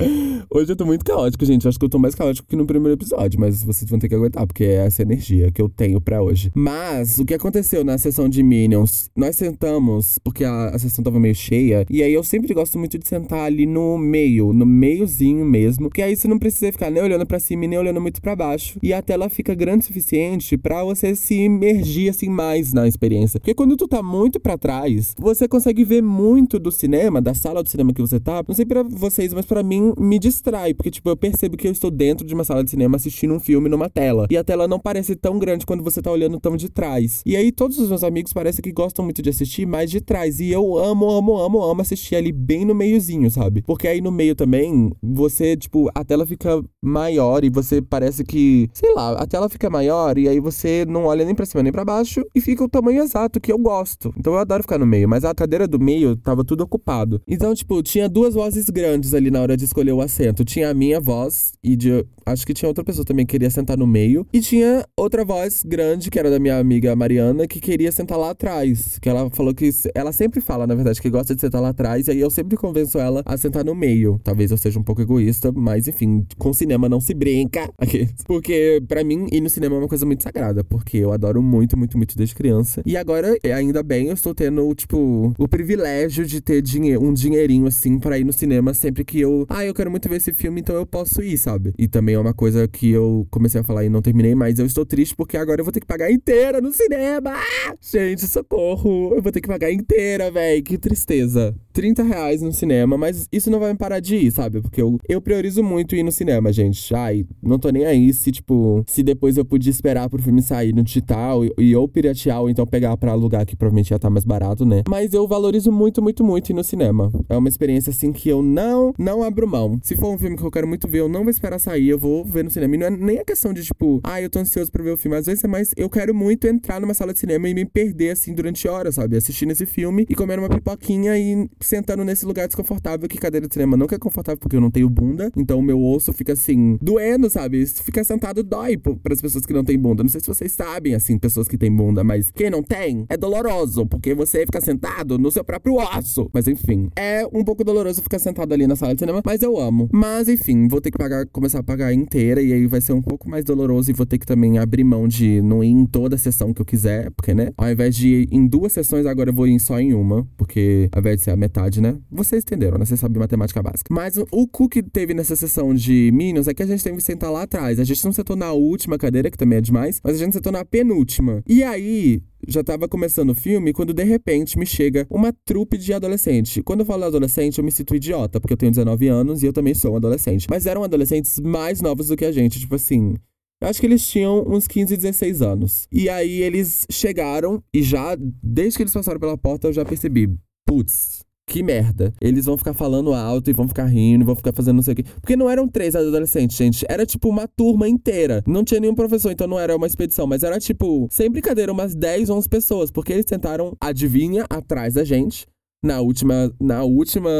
[0.50, 1.66] Hoje eu tô muito caótico, gente.
[1.66, 4.14] Acho que eu tô mais caótico que no primeiro episódio, mas vocês vão ter que
[4.14, 6.50] aguentar, porque é essa energia que eu tenho pra hoje.
[6.54, 9.10] Mas, o que aconteceu na sessão de Minions?
[9.16, 12.98] Nós sentamos, porque a, a sessão tava meio cheia, e aí eu sempre gosto muito
[12.98, 17.02] de sentar ali no meio, no meiozinho mesmo, porque aí você não precisa ficar nem
[17.02, 18.78] olhando pra cima nem olhando muito pra baixo.
[18.82, 23.38] E a tela fica grande o suficiente pra você se imergir, assim, mais na experiência.
[23.38, 27.62] Porque quando tu tá muito pra trás, você consegue ver muito do cinema, da sala
[27.62, 28.42] do cinema que você tá.
[28.46, 31.72] Não sei pra vocês, mas pra mim me distrai, porque, tipo, eu percebo que eu
[31.72, 34.26] estou dentro de uma sala de cinema assistindo um filme numa tela.
[34.30, 37.22] E a tela não parece tão grande quando você tá olhando tão de trás.
[37.24, 40.40] E aí, todos os meus amigos parecem que gostam muito de assistir mais de trás.
[40.40, 43.62] E eu amo, amo, amo, amo assistir ali bem no meiozinho, sabe?
[43.62, 48.68] Porque aí no meio também, você, tipo, a tela fica maior e você parece que,
[48.72, 51.72] sei lá, a tela fica maior e aí você não olha nem pra cima nem
[51.72, 54.12] pra baixo e fica o tamanho exato que eu gosto.
[54.16, 57.20] Então eu adoro ficar no meio, mas a cadeira do meio tava tudo ocupado.
[57.26, 60.44] Então, tipo, tinha duas vozes grandes ali na hora de escolher escolher o assento.
[60.44, 62.04] Tinha a minha voz e de.
[62.26, 64.26] Acho que tinha outra pessoa também que queria sentar no meio.
[64.32, 68.30] E tinha outra voz grande, que era da minha amiga Mariana, que queria sentar lá
[68.30, 68.98] atrás.
[69.00, 69.70] Que ela falou que.
[69.94, 72.06] Ela sempre fala, na verdade, que gosta de sentar lá atrás.
[72.06, 74.20] E aí eu sempre convenço ela a sentar no meio.
[74.22, 77.68] Talvez eu seja um pouco egoísta, mas enfim, com cinema não se brinca.
[78.26, 80.62] Porque, para mim, ir no cinema é uma coisa muito sagrada.
[80.62, 82.82] Porque eu adoro muito, muito, muito desde criança.
[82.84, 87.66] E agora, ainda bem, eu estou tendo, tipo, o privilégio de ter dinhe um dinheirinho
[87.66, 89.46] assim para ir no cinema sempre que eu.
[89.48, 91.74] Ah, ah, eu quero muito ver esse filme, então eu posso ir, sabe?
[91.78, 94.64] E também é uma coisa que eu comecei a falar e não terminei, mas eu
[94.64, 97.34] estou triste porque agora eu vou ter que pagar inteira no cinema.
[97.80, 99.14] Gente, socorro!
[99.14, 100.62] Eu vou ter que pagar inteira, velho.
[100.62, 101.54] Que tristeza.
[101.72, 104.60] 30 reais no cinema, mas isso não vai me parar de ir, sabe?
[104.60, 106.94] Porque eu, eu priorizo muito ir no cinema, gente.
[106.94, 110.74] Ai, não tô nem aí se, tipo, se depois eu podia esperar pro filme sair
[110.74, 114.10] no digital e, e ou piratear, ou então pegar pra alugar, que provavelmente estar tá
[114.10, 114.82] mais barato, né?
[114.88, 117.12] Mas eu valorizo muito, muito, muito ir no cinema.
[117.28, 119.46] É uma experiência, assim, que eu não, não abro
[119.82, 121.98] Se for um filme que eu quero muito ver, eu não vou esperar sair, eu
[121.98, 122.74] vou ver no cinema.
[122.74, 124.96] E não é nem a questão de, tipo, ah, eu tô ansioso pra ver o
[124.96, 125.16] filme.
[125.16, 128.10] Às vezes é mais, eu quero muito entrar numa sala de cinema e me perder,
[128.10, 129.16] assim, durante horas, sabe?
[129.16, 133.52] Assistindo esse filme e comendo uma pipoquinha e sentando nesse lugar desconfortável que cadeira de
[133.52, 135.30] cinema nunca é confortável porque eu não tenho bunda.
[135.36, 137.66] Então o meu osso fica assim, doendo, sabe?
[137.66, 140.02] Ficar sentado dói para as pessoas que não têm bunda.
[140.02, 143.16] Não sei se vocês sabem, assim, pessoas que têm bunda, mas quem não tem é
[143.16, 146.30] doloroso, porque você fica sentado no seu próprio osso.
[146.32, 149.58] Mas enfim, é um pouco doloroso ficar sentado ali na sala de cinema, mas eu
[149.58, 149.88] amo.
[149.92, 153.02] Mas enfim, vou ter que pagar, começar a pagar inteira e aí vai ser um
[153.02, 156.16] pouco mais doloroso e vou ter que também abrir mão de não ir em toda
[156.16, 157.50] a sessão que eu quiser, porque, né?
[157.56, 160.88] Ao invés de ir em duas sessões, agora eu vou ir só em uma, porque
[160.92, 161.96] ao invés de ser a metade, né?
[162.10, 162.84] Vocês entenderam, né?
[162.84, 163.92] Vocês sabem matemática básica.
[163.92, 167.02] Mas o cu que teve nessa sessão de Minions é que a gente teve que
[167.02, 167.78] sentar lá atrás.
[167.78, 170.52] A gente não sentou na última cadeira, que também é demais, mas a gente sentou
[170.52, 171.42] na penúltima.
[171.46, 175.92] E aí, já tava começando o filme quando de repente me chega uma trupe de
[175.92, 176.62] adolescente.
[176.62, 179.52] Quando eu falo adolescente, eu me sinto idiota, porque eu tenho 19 anos e eu
[179.52, 180.46] também sou um adolescente.
[180.48, 183.14] Mas eram adolescentes mais novos do que a gente, tipo assim.
[183.62, 185.86] Eu acho que eles tinham uns 15, 16 anos.
[185.92, 190.30] E aí eles chegaram e já, desde que eles passaram pela porta, eu já percebi.
[190.66, 192.14] Putz, que merda.
[192.20, 194.96] Eles vão ficar falando alto e vão ficar rindo, vão ficar fazendo não sei o
[194.96, 195.04] quê.
[195.20, 196.86] Porque não eram três adolescentes, gente.
[196.88, 198.42] Era tipo uma turma inteira.
[198.46, 200.28] Não tinha nenhum professor, então não era uma expedição.
[200.28, 202.90] Mas era tipo, sem brincadeira, umas 10, 11 pessoas.
[202.92, 205.46] Porque eles tentaram, adivinha, atrás da gente
[205.82, 207.30] na última, na última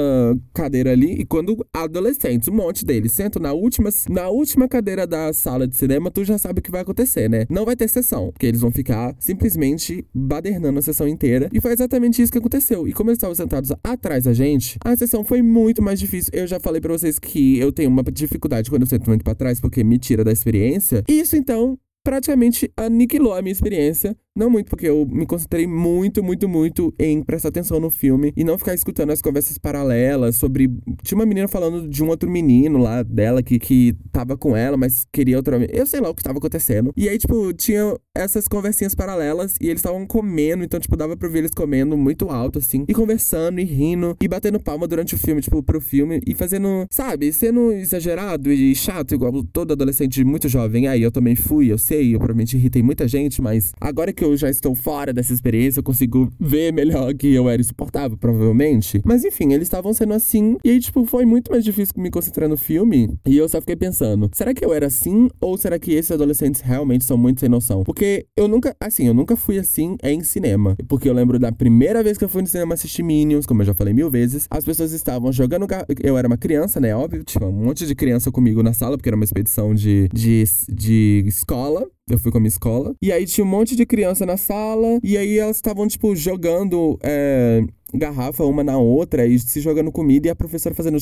[0.54, 1.12] cadeira ali.
[1.12, 5.76] E quando adolescentes, um monte deles, sentam na última, na última cadeira da sala de
[5.76, 7.46] cinema, tu já sabe o que vai acontecer, né?
[7.48, 11.48] Não vai ter sessão, porque eles vão ficar simplesmente badernando a sessão inteira.
[11.52, 12.88] E foi exatamente isso que aconteceu.
[12.88, 16.30] E como eles estavam sentados atrás da gente, a sessão foi muito mais difícil.
[16.34, 19.34] Eu já falei para vocês que eu tenho uma dificuldade quando eu sento muito pra
[19.34, 21.04] trás, porque me tira da experiência.
[21.08, 26.22] E isso, então, praticamente aniquilou a minha experiência não muito, porque eu me concentrei muito,
[26.22, 30.70] muito, muito em prestar atenção no filme e não ficar escutando as conversas paralelas sobre.
[31.02, 34.76] Tinha uma menina falando de um outro menino lá dela que, que tava com ela,
[34.76, 35.58] mas queria outra.
[35.70, 36.92] Eu sei lá o que tava acontecendo.
[36.96, 41.28] E aí, tipo, tinha essas conversinhas paralelas e eles estavam comendo, então, tipo, dava pra
[41.28, 45.18] ver eles comendo muito alto, assim, e conversando e rindo e batendo palma durante o
[45.18, 50.48] filme, tipo, pro filme e fazendo, sabe, sendo exagerado e chato, igual todo adolescente muito
[50.48, 50.86] jovem.
[50.86, 54.36] Aí eu também fui, eu sei, eu provavelmente irritei muita gente, mas agora que eu
[54.36, 59.00] já estou fora dessa experiência, eu consigo ver melhor que eu era insuportável, provavelmente.
[59.04, 60.56] Mas enfim, eles estavam sendo assim.
[60.64, 63.18] E aí, tipo, foi muito mais difícil me concentrar no filme.
[63.26, 65.28] E eu só fiquei pensando: será que eu era assim?
[65.40, 67.82] Ou será que esses adolescentes realmente são muito sem noção?
[67.84, 70.76] Porque eu nunca, assim, eu nunca fui assim em cinema.
[70.88, 73.66] Porque eu lembro da primeira vez que eu fui no cinema assistir Minions, como eu
[73.66, 75.66] já falei mil vezes, as pessoas estavam jogando.
[76.02, 76.94] Eu era uma criança, né?
[76.94, 80.44] Óbvio, tinha um monte de criança comigo na sala, porque era uma expedição de, de,
[80.68, 81.86] de escola.
[82.10, 82.94] Eu fui com a minha escola.
[83.00, 84.98] E aí tinha um monte de criança na sala.
[85.02, 86.98] E aí elas estavam, tipo, jogando.
[87.02, 87.62] É,
[87.94, 90.98] garrafa uma na outra e se jogando comida e a professora fazendo.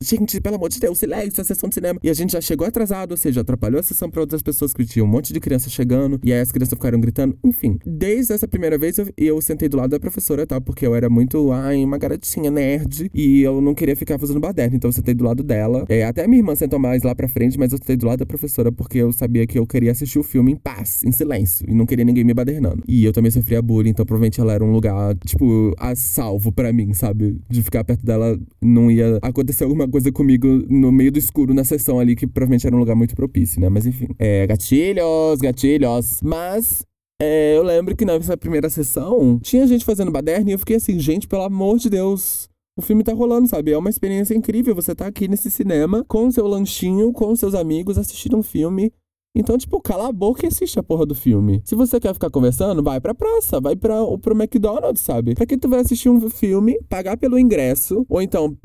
[0.00, 1.98] Gente, pelo amor de Deus, silêncio, a sessão de cinema.
[2.02, 4.84] E a gente já chegou atrasado, ou seja, atrapalhou a sessão para outras pessoas que
[4.84, 6.20] tinha um monte de criança chegando.
[6.22, 7.36] E aí as crianças ficaram gritando.
[7.42, 10.60] Enfim, desde essa primeira vez eu, eu sentei do lado da professora, tá?
[10.60, 13.10] Porque eu era muito, ai, uma garotinha nerd.
[13.12, 14.76] E eu não queria ficar fazendo baderna.
[14.76, 15.84] Então eu sentei do lado dela.
[15.88, 18.20] É, até a minha irmã sentou mais lá pra frente, mas eu sentei do lado
[18.20, 21.66] da professora porque eu sabia que eu queria assistir o filme em paz, em silêncio.
[21.68, 22.82] E não queria ninguém me badernando.
[22.86, 26.72] E eu também sofria bullying, então provavelmente ela era um lugar, tipo, a salvo para
[26.72, 27.40] mim, sabe?
[27.48, 31.64] De ficar perto dela, não ia acontecer alguma coisa comigo no meio do escuro na
[31.64, 33.68] sessão ali, que provavelmente era um lugar muito propício, né?
[33.68, 34.08] Mas enfim.
[34.18, 36.20] É, gatilhos, gatilhos.
[36.22, 36.84] Mas
[37.20, 40.98] é, eu lembro que nessa primeira sessão tinha gente fazendo baderna e eu fiquei assim,
[40.98, 42.48] gente, pelo amor de Deus.
[42.76, 43.72] O filme tá rolando, sabe?
[43.72, 44.72] É uma experiência incrível.
[44.76, 48.92] Você tá aqui nesse cinema com o seu lanchinho, com seus amigos, assistindo um filme
[49.34, 51.62] então, tipo, cala a boca e assiste a porra do filme.
[51.64, 55.34] Se você quer ficar conversando, vai pra praça, vai pra, pro McDonald's, sabe?
[55.34, 58.56] Pra que tu vai assistir um filme, pagar pelo ingresso, ou então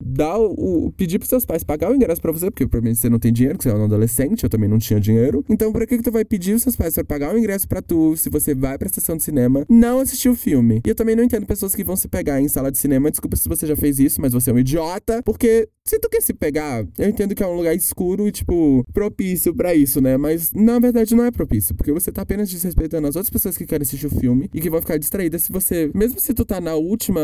[0.00, 3.18] dar o, pedir pros seus pais pagar o ingresso para você, porque provavelmente você não
[3.18, 5.44] tem dinheiro, porque você é um adolescente, eu também não tinha dinheiro.
[5.48, 7.82] Então, pra que, que tu vai pedir os seus pais para pagar o ingresso para
[7.82, 10.80] tu, se você vai pra sessão de cinema, não assistir o filme?
[10.84, 13.10] E eu também não entendo pessoas que vão se pegar em sala de cinema.
[13.10, 16.20] Desculpa se você já fez isso, mas você é um idiota, porque se tu quer
[16.20, 20.16] se pegar, eu entendo que é um lugar escuro e, tipo, propício para isso, né?
[20.16, 23.64] Mas na verdade não é propício, porque você tá apenas desrespeitando as outras pessoas que
[23.64, 26.60] querem assistir o filme e que vão ficar distraídas se você, mesmo se tu tá
[26.60, 27.22] na última,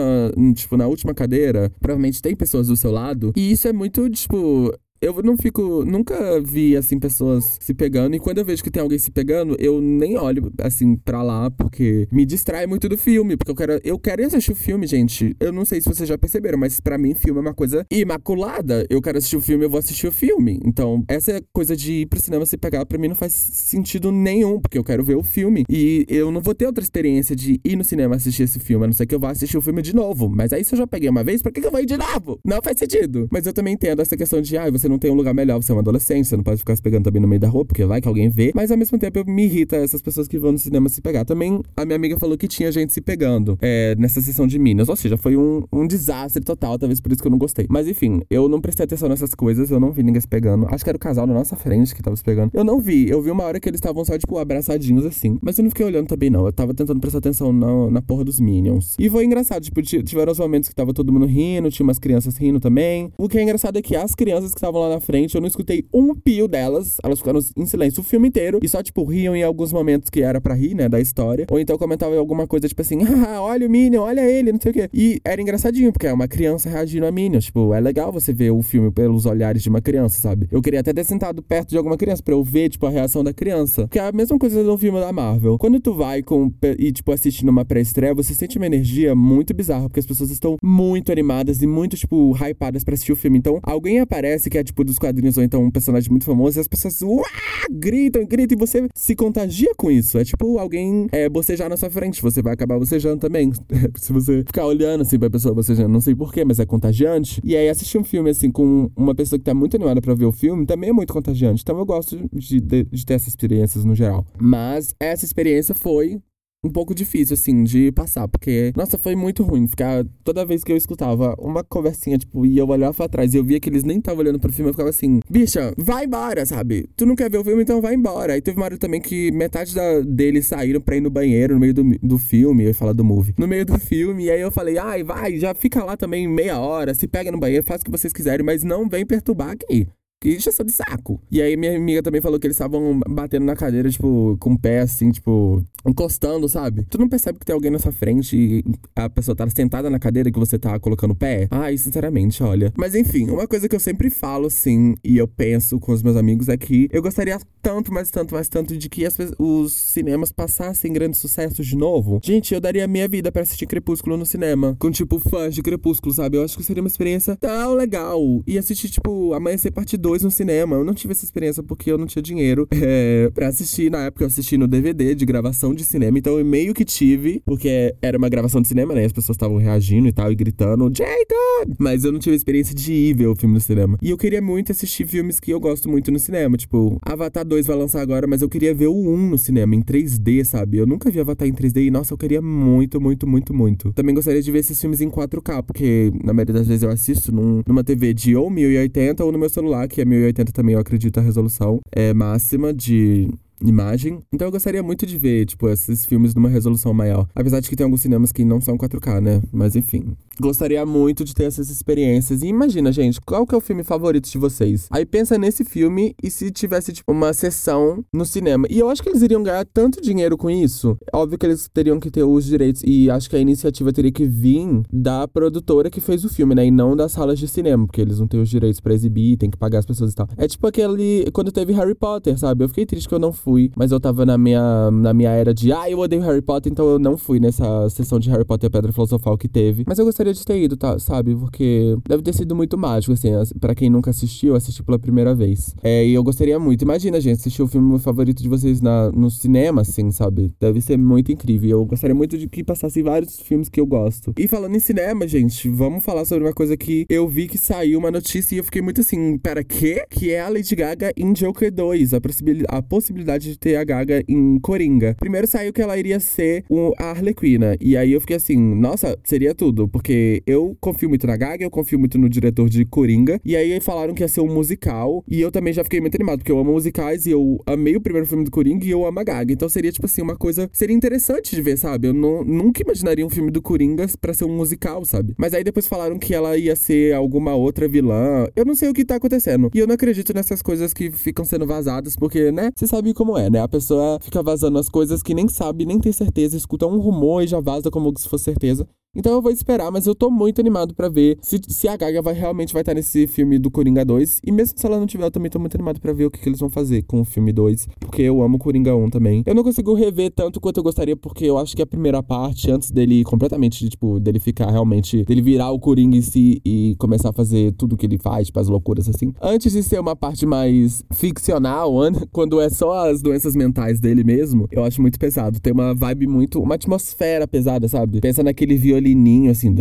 [0.54, 3.32] tipo, na última cadeira, provavelmente tem pessoas pessoas do seu lado.
[3.36, 4.72] E isso é muito, tipo,
[5.02, 5.84] eu não fico.
[5.84, 8.14] Nunca vi, assim, pessoas se pegando.
[8.14, 11.50] E quando eu vejo que tem alguém se pegando, eu nem olho, assim, pra lá,
[11.50, 13.36] porque me distrai muito do filme.
[13.36, 15.36] Porque eu quero, eu quero assistir o filme, gente.
[15.40, 18.86] Eu não sei se vocês já perceberam, mas para mim, filme é uma coisa imaculada.
[18.88, 20.60] Eu quero assistir o filme, eu vou assistir o filme.
[20.64, 24.60] Então, essa coisa de ir pro cinema se pegar, pra mim não faz sentido nenhum,
[24.60, 25.64] porque eu quero ver o filme.
[25.68, 28.86] E eu não vou ter outra experiência de ir no cinema assistir esse filme, a
[28.86, 30.28] não ser que eu vá assistir o filme de novo.
[30.28, 31.96] Mas aí, se eu já peguei uma vez, por que, que eu vou ir de
[31.96, 32.38] novo?
[32.44, 33.26] Não faz sentido.
[33.32, 35.72] Mas eu também entendo essa questão de, ah, você não tem um lugar melhor, você
[35.72, 37.84] é um adolescente, você não pode ficar se pegando também no meio da rua, porque
[37.84, 38.52] vai que alguém vê.
[38.54, 41.24] Mas ao mesmo tempo me irrita essas pessoas que vão no cinema se pegar.
[41.24, 44.88] Também a minha amiga falou que tinha gente se pegando é, nessa sessão de Minas.
[44.88, 47.66] Ou seja, foi um, um desastre total, talvez por isso que eu não gostei.
[47.68, 50.66] Mas enfim, eu não prestei atenção nessas coisas, eu não vi ninguém se pegando.
[50.70, 52.50] Acho que era o casal na nossa frente que tava se pegando.
[52.52, 55.38] Eu não vi, eu vi uma hora que eles estavam só, tipo, abraçadinhos assim.
[55.42, 56.46] Mas eu não fiquei olhando também, não.
[56.46, 58.94] Eu tava tentando prestar atenção na, na porra dos Minions.
[58.98, 62.36] E foi engraçado, tipo, tiveram os momentos que tava todo mundo rindo, tinha umas crianças
[62.36, 63.12] rindo também.
[63.16, 65.48] O que é engraçado é que as crianças que estavam lá na frente, eu não
[65.48, 66.96] escutei um pio delas.
[67.02, 68.58] Elas ficaram em silêncio o filme inteiro.
[68.62, 71.46] E só, tipo, riam em alguns momentos que era para rir, né, da história.
[71.50, 74.70] Ou então comentavam alguma coisa, tipo assim, ah, olha o Minion, olha ele, não sei
[74.70, 74.88] o quê.
[74.92, 77.40] E era engraçadinho, porque é uma criança reagindo a Minion.
[77.40, 80.48] Tipo, é legal você ver o filme pelos olhares de uma criança, sabe?
[80.50, 83.22] Eu queria até ter sentado perto de alguma criança pra eu ver, tipo, a reação
[83.24, 83.88] da criança.
[83.88, 85.58] Que é a mesma coisa do filme da Marvel.
[85.58, 89.88] Quando tu vai com e, tipo, assistindo uma pré-estreia, você sente uma energia muito bizarra,
[89.88, 93.38] porque as pessoas estão muito animadas e muito, tipo, hypadas pra assistir o filme.
[93.38, 96.60] Então, alguém aparece que é, tipo, dos quadrinhos, ou então um personagem muito famoso, e
[96.60, 97.24] as pessoas uá,
[97.70, 100.18] gritam, gritam, e você se contagia com isso.
[100.18, 103.52] É tipo alguém é, bocejar na sua frente, você vai acabar bocejando também.
[103.96, 107.40] se você ficar olhando assim pra pessoa bocejando, não sei porquê, mas é contagiante.
[107.44, 110.26] E aí assistir um filme assim com uma pessoa que tá muito animada pra ver
[110.26, 111.62] o filme também é muito contagiante.
[111.62, 114.26] Então eu gosto de, de, de ter essas experiências no geral.
[114.38, 116.20] Mas essa experiência foi
[116.64, 119.66] um pouco difícil, assim, de passar, porque, nossa, foi muito ruim.
[119.66, 123.36] Ficar toda vez que eu escutava uma conversinha, tipo, e eu olhava pra trás e
[123.36, 126.46] eu via que eles nem estavam olhando pro filme, eu ficava assim, bicha, vai embora,
[126.46, 126.88] sabe?
[126.96, 128.34] Tu não quer ver o filme, então vai embora.
[128.34, 131.60] Aí teve uma hora também que metade da, deles saíram pra ir no banheiro no
[131.60, 134.40] meio do, do filme, eu ia falar do movie, no meio do filme, e aí
[134.40, 137.82] eu falei, ai, vai, já fica lá também meia hora, se pega no banheiro, faz
[137.82, 139.88] o que vocês quiserem, mas não vem perturbar aqui.
[140.22, 141.20] Que encheção de saco.
[141.28, 144.58] E aí minha amiga também falou que eles estavam batendo na cadeira, tipo, com o
[144.58, 146.86] pé assim, tipo, encostando, sabe?
[146.88, 149.98] Tu não percebe que tem alguém na sua frente e a pessoa tá sentada na
[149.98, 151.48] cadeira que você tá colocando o pé?
[151.50, 152.72] Ai, sinceramente, olha.
[152.76, 156.16] Mas enfim, uma coisa que eu sempre falo, assim, e eu penso com os meus
[156.16, 160.30] amigos é que eu gostaria tanto, mais tanto, mais tanto de que as, os cinemas
[160.30, 162.20] passassem grandes sucessos de novo.
[162.22, 164.76] Gente, eu daria minha vida para assistir Crepúsculo no cinema.
[164.78, 166.36] Com, tipo, fãs de Crepúsculo, sabe?
[166.36, 168.20] Eu acho que seria uma experiência tão legal.
[168.46, 170.76] E assistir, tipo, Amanhecer Parte 2 no cinema.
[170.76, 173.90] Eu não tive essa experiência porque eu não tinha dinheiro é, pra assistir.
[173.90, 176.18] Na época eu assisti no DVD de gravação de cinema.
[176.18, 179.04] Então eu meio que tive, porque era uma gravação de cinema, né?
[179.04, 181.76] As pessoas estavam reagindo e tal, e gritando, Jacob!
[181.78, 183.96] Mas eu não tive a experiência de ir ver o filme no cinema.
[184.02, 186.56] E eu queria muito assistir filmes que eu gosto muito no cinema.
[186.56, 189.82] Tipo, Avatar 2 vai lançar agora, mas eu queria ver o 1 no cinema, em
[189.82, 190.78] 3D, sabe?
[190.78, 193.92] Eu nunca vi Avatar em 3D e, nossa, eu queria muito, muito, muito, muito.
[193.92, 197.32] Também gostaria de ver esses filmes em 4K, porque na maioria das vezes eu assisto
[197.32, 200.80] num, numa TV de ou 1080 ou no meu celular, que é 1080 também, eu
[200.80, 203.28] acredito, a resolução é máxima de
[203.64, 204.20] imagem.
[204.32, 207.26] Então eu gostaria muito de ver, tipo, esses filmes numa resolução maior.
[207.34, 209.42] Apesar de que tem alguns cinemas que não são 4K, né?
[209.52, 210.16] Mas enfim.
[210.40, 212.42] Gostaria muito de ter essas experiências.
[212.42, 214.86] E imagina, gente, qual que é o filme favorito de vocês?
[214.90, 218.66] Aí pensa nesse filme e se tivesse, tipo, uma sessão no cinema.
[218.70, 220.96] E eu acho que eles iriam ganhar tanto dinheiro com isso.
[221.12, 222.82] Óbvio que eles teriam que ter os direitos.
[222.84, 226.66] E acho que a iniciativa teria que vir da produtora que fez o filme, né?
[226.66, 227.86] E não das salas de cinema.
[227.86, 230.28] Porque eles não têm os direitos para exibir, tem que pagar as pessoas e tal.
[230.36, 231.30] É tipo aquele.
[231.32, 232.64] Quando teve Harry Potter, sabe?
[232.64, 233.51] Eu fiquei triste que eu não fui.
[233.76, 235.72] Mas eu tava na minha, na minha era de.
[235.72, 238.68] Ah, eu odeio Harry Potter, então eu não fui nessa sessão de Harry Potter e
[238.68, 239.84] a Pedra Filosofal que teve.
[239.86, 241.34] Mas eu gostaria de ter ido, tá, sabe?
[241.34, 245.74] Porque deve ter sido muito mágico, assim, para quem nunca assistiu, assistir pela primeira vez.
[245.82, 246.82] É, e eu gostaria muito.
[246.82, 250.52] Imagina, gente, assistir o filme favorito de vocês na, no cinema, assim, sabe?
[250.60, 251.70] Deve ser muito incrível.
[251.70, 254.32] Eu gostaria muito de que passassem vários filmes que eu gosto.
[254.38, 257.98] E falando em cinema, gente, vamos falar sobre uma coisa que eu vi que saiu
[257.98, 260.04] uma notícia e eu fiquei muito assim, pera, quê?
[260.10, 263.84] Que é a Lady Gaga em Joker 2, a, possibilidade, a possibilidade de ter a
[263.84, 265.16] Gaga em Coringa.
[265.18, 267.76] Primeiro saiu que ela iria ser o, a Arlequina.
[267.80, 271.70] E aí eu fiquei assim, nossa, seria tudo, porque eu confio muito na Gaga, eu
[271.70, 273.40] confio muito no diretor de Coringa.
[273.44, 275.24] E aí falaram que ia ser um musical.
[275.28, 278.00] E eu também já fiquei muito animado, porque eu amo musicais e eu amei o
[278.00, 279.52] primeiro filme do Coringa e eu amo a Gaga.
[279.52, 280.68] Então seria, tipo assim, uma coisa.
[280.72, 282.08] Seria interessante de ver, sabe?
[282.08, 285.34] Eu não, nunca imaginaria um filme do Coringa pra ser um musical, sabe?
[285.36, 288.46] Mas aí depois falaram que ela ia ser alguma outra vilã.
[288.54, 289.70] Eu não sei o que tá acontecendo.
[289.74, 292.70] E eu não acredito nessas coisas que ficam sendo vazadas, porque, né?
[292.74, 293.60] Você sabe como é, né?
[293.60, 297.42] A pessoa fica vazando as coisas que nem sabe, nem tem certeza, escuta um rumor
[297.42, 298.86] e já vaza como se fosse certeza.
[299.14, 302.22] Então eu vou esperar, mas eu tô muito animado para ver se, se a Gaga
[302.22, 304.40] vai, realmente vai estar nesse filme do Coringa 2.
[304.42, 306.40] E mesmo se ela não tiver, eu também tô muito animado para ver o que,
[306.40, 307.88] que, eles vão fazer com o filme 2.
[308.00, 309.42] Porque eu amo Coringa 1 também.
[309.44, 312.70] Eu não consigo rever tanto quanto eu gostaria, porque eu acho que a primeira parte,
[312.70, 315.24] antes dele completamente, tipo, dele ficar realmente.
[315.26, 318.60] dele virar o Coringa em si e começar a fazer tudo que ele faz, tipo,
[318.60, 319.34] as loucuras assim.
[319.42, 321.92] Antes de ser uma parte mais ficcional,
[322.32, 325.60] quando é só as doenças mentais dele mesmo, eu acho muito pesado.
[325.60, 326.62] Tem uma vibe muito.
[326.62, 328.18] uma atmosfera pesada, sabe?
[328.22, 329.74] Pensa naquele violininho assim.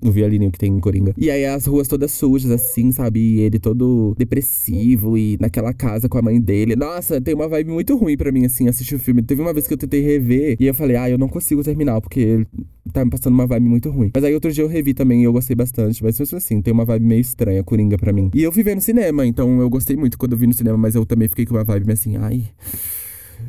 [0.00, 1.12] O violininho que tem em Coringa.
[1.18, 3.20] E aí as ruas todas sujas, assim, sabe?
[3.20, 6.76] E ele todo depressivo e naquela casa com a mãe dele.
[6.76, 9.22] Nossa, tem uma vibe muito ruim para mim, assim, assistir o filme.
[9.22, 12.00] Teve uma vez que eu tentei rever e eu falei, ah, eu não consigo terminar,
[12.00, 12.46] porque
[12.92, 14.10] tá me passando uma vibe muito ruim.
[14.14, 16.02] Mas aí outro dia eu revi também e eu gostei bastante.
[16.02, 18.30] Mas mesmo assim, tem uma vibe meio estranha, Coringa, pra mim.
[18.34, 20.76] E eu fui ver no cinema, então eu gostei muito quando eu vi no cinema,
[20.76, 22.44] mas eu também fiquei com uma vibe assim, ai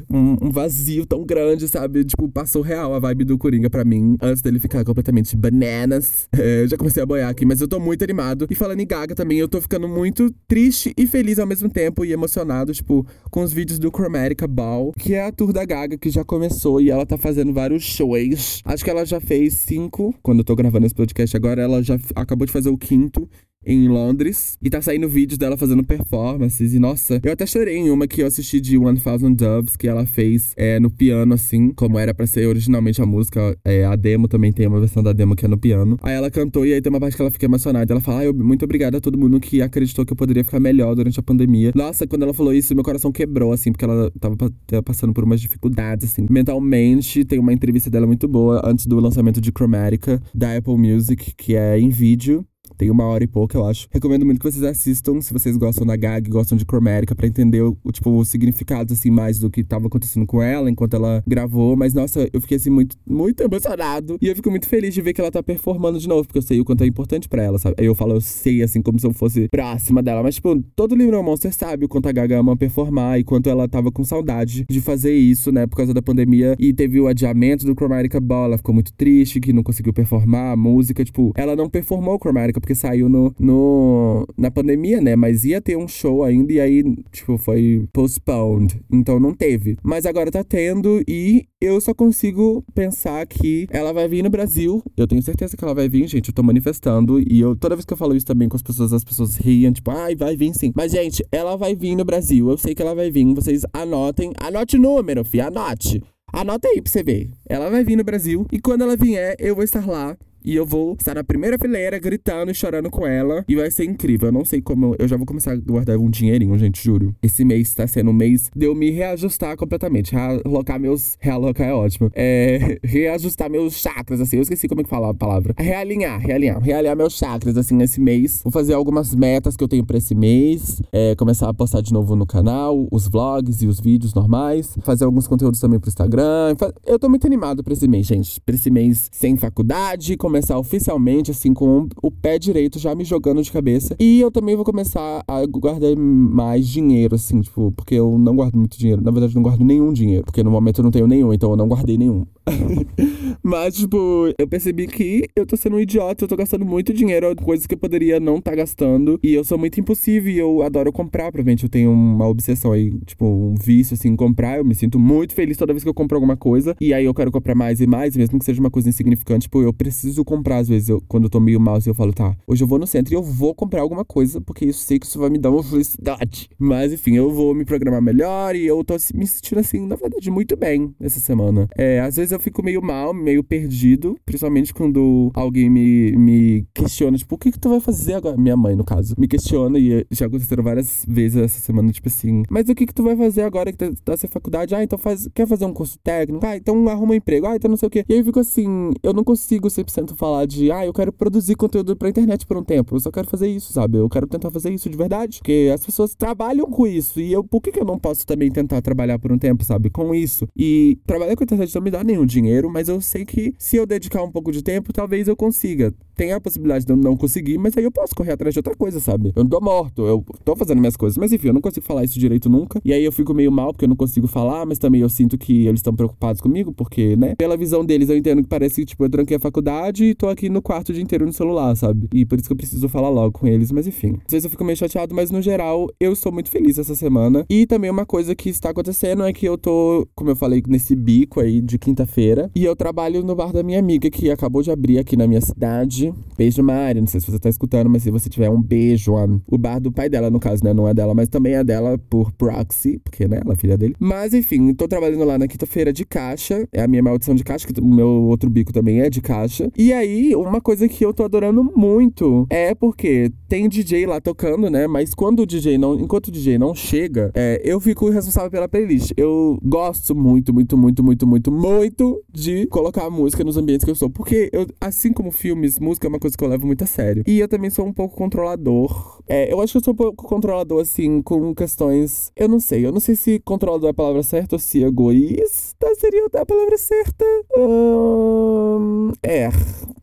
[0.10, 2.04] um, vazio tão grande, sabe?
[2.04, 6.28] Tipo, passou real a vibe do Coringa pra mim, antes dele ficar completamente bananas.
[6.44, 8.48] É, já comecei a boiar aqui, mas eu tô muito animado.
[8.50, 12.04] E falando em Gaga também, eu tô ficando muito triste e feliz ao mesmo tempo
[12.04, 15.98] e emocionado, tipo, com os vídeos do Chromatica Ball, que é a tour da Gaga
[15.98, 18.62] que já começou e ela tá fazendo vários shows.
[18.66, 21.98] Acho que ela já fez cinco, quando eu tô gravando esse podcast agora, ela já
[22.16, 23.30] acabou de fazer o quinto
[23.66, 24.58] em Londres.
[24.62, 26.74] E tá saindo vídeos dela fazendo performances.
[26.74, 29.88] E nossa, eu até chorei em uma que eu assisti de One Thousand Doves, que
[29.88, 33.58] ela fez é, no piano, assim, como era para ser originalmente a música.
[33.64, 35.98] É, a demo também tem uma versão da demo que é no piano.
[36.02, 37.94] Aí ela cantou e aí tem uma parte que ela fica emocionada.
[37.94, 40.96] Ela fala: ah, muito obrigada a todo mundo que acreditou que eu poderia ficar melhor
[40.96, 41.72] durante a pandemia.
[41.76, 44.38] Nossa, quando ela falou isso, meu coração quebrou, assim, porque ela tava
[44.84, 47.26] passando por umas dificuldades, assim, mentalmente.
[47.26, 51.56] Tem uma entrevista dela muito boa antes do lançamento de Chromatica, da Apple Music, que
[51.56, 52.46] é em vídeo.
[52.78, 53.88] Tem uma hora e pouco, eu acho.
[53.92, 57.62] Recomendo muito que vocês assistam, se vocês gostam da Gag, gostam de Chromatica, pra entender
[57.62, 61.76] o, tipo, os significados, assim, mais do que tava acontecendo com ela enquanto ela gravou.
[61.76, 64.18] Mas, nossa, eu fiquei, assim, muito, muito emocionado.
[64.22, 66.44] E eu fico muito feliz de ver que ela tá performando de novo, porque eu
[66.44, 67.76] sei o quanto é importante pra ela, sabe?
[67.80, 70.24] Aí eu falo, eu sei, assim, como se eu fosse próxima dela.
[70.24, 73.68] Mas, tipo, todo livro Monster sabe o quanto a Gaga ama performar e quanto ela
[73.68, 76.56] tava com saudade de fazer isso, né, por causa da pandemia.
[76.60, 80.54] E teve o adiamento do Chromatica Ball, ela ficou muito triste, que não conseguiu performar
[80.54, 81.04] a música.
[81.04, 85.18] Tipo, ela não performou o Chromatica porque saiu no, no, na pandemia, né?
[85.18, 88.80] Mas ia ter um show ainda e aí, tipo, foi postponed.
[88.90, 89.78] Então não teve.
[89.84, 94.82] Mas agora tá tendo e eu só consigo pensar que ela vai vir no Brasil.
[94.96, 96.30] Eu tenho certeza que ela vai vir, gente.
[96.30, 97.20] Eu tô manifestando.
[97.20, 99.74] E eu, toda vez que eu falo isso também com as pessoas, as pessoas riem,
[99.74, 100.72] tipo, ai, vai vir sim.
[100.74, 102.50] Mas, gente, ela vai vir no Brasil.
[102.50, 103.26] Eu sei que ela vai vir.
[103.34, 104.32] Vocês anotem.
[104.40, 105.42] Anote o número, fi.
[105.42, 106.02] Anote.
[106.32, 107.30] Anota aí pra você ver.
[107.48, 108.48] Ela vai vir no Brasil.
[108.52, 111.98] E quando ela vier, eu vou estar lá e eu vou estar na primeira fileira
[112.00, 113.44] gritando e chorando com ela.
[113.48, 114.28] E vai ser incrível.
[114.30, 114.96] Eu não sei como.
[115.00, 117.16] Eu já vou começar a guardar um dinheirinho, gente, juro.
[117.22, 120.14] Esse mês tá sendo um mês de eu me reajustar completamente.
[120.14, 121.18] Realocar meus.
[121.20, 122.10] Realocar é ótimo.
[122.14, 122.80] É.
[122.84, 124.38] Reajustar meus chakras, assim.
[124.38, 125.54] Eu esqueci como é que fala a palavra.
[125.58, 126.62] Realinhar, realinhar.
[126.62, 128.42] Realinhar meus chakras, assim, nesse mês.
[128.44, 130.82] Vou fazer algumas metas que eu tenho pra esse mês.
[130.92, 134.78] É, começar a postar de novo no canal, os vlogs e os vídeos normais.
[134.82, 136.56] Fazer alguns conteúdos também pro Instagram.
[136.86, 138.40] Eu tô muito animado pra esse mês, gente.
[138.42, 143.44] Pra esse mês sem faculdade, começar oficialmente, assim, com o pé direito já me jogando
[143.44, 143.96] de cabeça.
[144.00, 148.56] E eu também vou começar a guardar mais dinheiro, assim, tipo, porque eu não guardo
[148.56, 149.04] muito dinheiro.
[149.04, 151.56] Na verdade, não guardo nenhum dinheiro, porque no momento eu não tenho nenhum, então eu
[151.56, 152.26] não guardei nenhum.
[153.42, 157.36] Mas, tipo, eu percebi que eu tô sendo um idiota, eu tô gastando muito dinheiro,
[157.36, 159.20] coisas que eu poderia não estar tá gastando.
[159.24, 162.92] E eu sou muito impulsivo e eu adoro comprar, provavelmente eu tenho uma obsessão aí,
[163.06, 164.58] tipo, um vício, assim, comprar.
[164.58, 166.76] Eu me sinto muito feliz toda vez que eu compro alguma coisa.
[166.80, 169.62] E aí eu quero comprar mais e mais, mesmo que seja uma coisa insignificante, tipo,
[169.62, 172.64] eu preciso comprar, às vezes, eu, quando eu tô meio mal, eu falo, tá, hoje
[172.64, 175.20] eu vou no centro e eu vou comprar alguma coisa, porque eu sei que isso
[175.20, 176.50] vai me dar uma felicidade.
[176.58, 180.30] Mas, enfim, eu vou me programar melhor e eu tô me sentindo, assim, na verdade,
[180.30, 181.68] muito bem essa semana.
[181.78, 187.18] É, às vezes eu fico meio mal, meio perdido, principalmente quando alguém me, me questiona,
[187.18, 188.38] tipo, o que que tu vai fazer agora?
[188.38, 192.44] Minha mãe, no caso, me questiona e já aconteceram várias vezes essa semana, tipo assim,
[192.50, 194.76] mas o que que tu vai fazer agora que tá, tá sem faculdade?
[194.76, 196.46] Ah, então faz, quer fazer um curso técnico?
[196.46, 197.48] Ah, então arruma um emprego.
[197.48, 198.06] Ah, então não sei o quê.
[198.08, 201.56] E aí eu fico assim, eu não consigo 100% falar de, ah, eu quero produzir
[201.56, 202.96] conteúdo pra internet por um tempo.
[202.96, 203.98] Eu só quero fazer isso, sabe?
[203.98, 205.40] Eu quero tentar fazer isso de verdade.
[205.40, 207.20] Porque as pessoas trabalham com isso.
[207.20, 209.90] E eu, por que, que eu não posso também tentar trabalhar por um tempo, sabe?
[209.90, 210.48] Com isso.
[210.56, 213.78] E trabalhar com internet não me dá nenhum tenho dinheiro, mas eu sei que se
[213.78, 215.94] eu dedicar um pouco de tempo, talvez eu consiga.
[216.16, 218.76] Tem a possibilidade de eu não conseguir, mas aí eu posso correr atrás de outra
[218.76, 219.32] coisa, sabe?
[219.36, 221.18] Eu não tô morto, eu tô fazendo minhas coisas.
[221.18, 222.80] Mas enfim, eu não consigo falar isso direito nunca.
[222.86, 225.38] E aí eu fico meio mal porque eu não consigo falar, mas também eu sinto
[225.38, 227.36] que eles estão preocupados comigo, porque, né?
[227.36, 230.30] Pela visão deles, eu entendo que parece que, tipo, eu tranquei a faculdade e tô
[230.30, 232.08] aqui no quarto o dia inteiro no celular, sabe?
[232.14, 234.20] E por isso que eu preciso falar logo com eles, mas enfim.
[234.26, 237.44] Às vezes eu fico meio chateado, mas no geral, eu estou muito feliz essa semana.
[237.50, 240.96] E também uma coisa que está acontecendo é que eu tô, como eu falei, nesse
[240.96, 242.13] bico aí de quinta-feira.
[242.56, 245.42] E eu trabalho no bar da minha amiga, que acabou de abrir aqui na minha
[245.42, 246.14] cidade.
[246.38, 247.00] Beijo, Mari.
[247.02, 249.14] Não sei se você tá escutando, mas se você tiver um beijo.
[249.48, 250.74] O bar do pai dela, no caso, né?
[250.74, 253.40] Não é dela, mas também é dela por proxy, porque, né?
[253.44, 253.96] Ela é filha dele.
[254.00, 256.68] Mas enfim, tô trabalhando lá na quinta-feira de caixa.
[256.72, 259.72] É a minha maldição de caixa, que o meu outro bico também é de caixa.
[259.78, 264.70] E aí, uma coisa que eu tô adorando muito é porque tem DJ lá tocando,
[264.70, 264.88] né?
[264.88, 266.00] Mas quando o DJ não.
[266.00, 269.12] Enquanto o DJ não chega, é, eu fico responsável pela playlist.
[269.18, 273.94] Eu gosto muito, muito, muito, muito, muito, muito de colocar música nos ambientes que eu
[273.94, 274.10] estou.
[274.10, 277.24] Porque, eu, assim como filmes, música é uma coisa que eu levo muito a sério.
[277.28, 279.22] E eu também sou um pouco controlador.
[279.28, 282.32] É, eu acho que eu sou um pouco controlador, assim, com questões.
[282.36, 282.86] Eu não sei.
[282.86, 286.78] Eu não sei se controlador é a palavra certa ou se egoísta seria a palavra
[286.78, 287.26] certa.
[287.58, 289.50] Hum, é.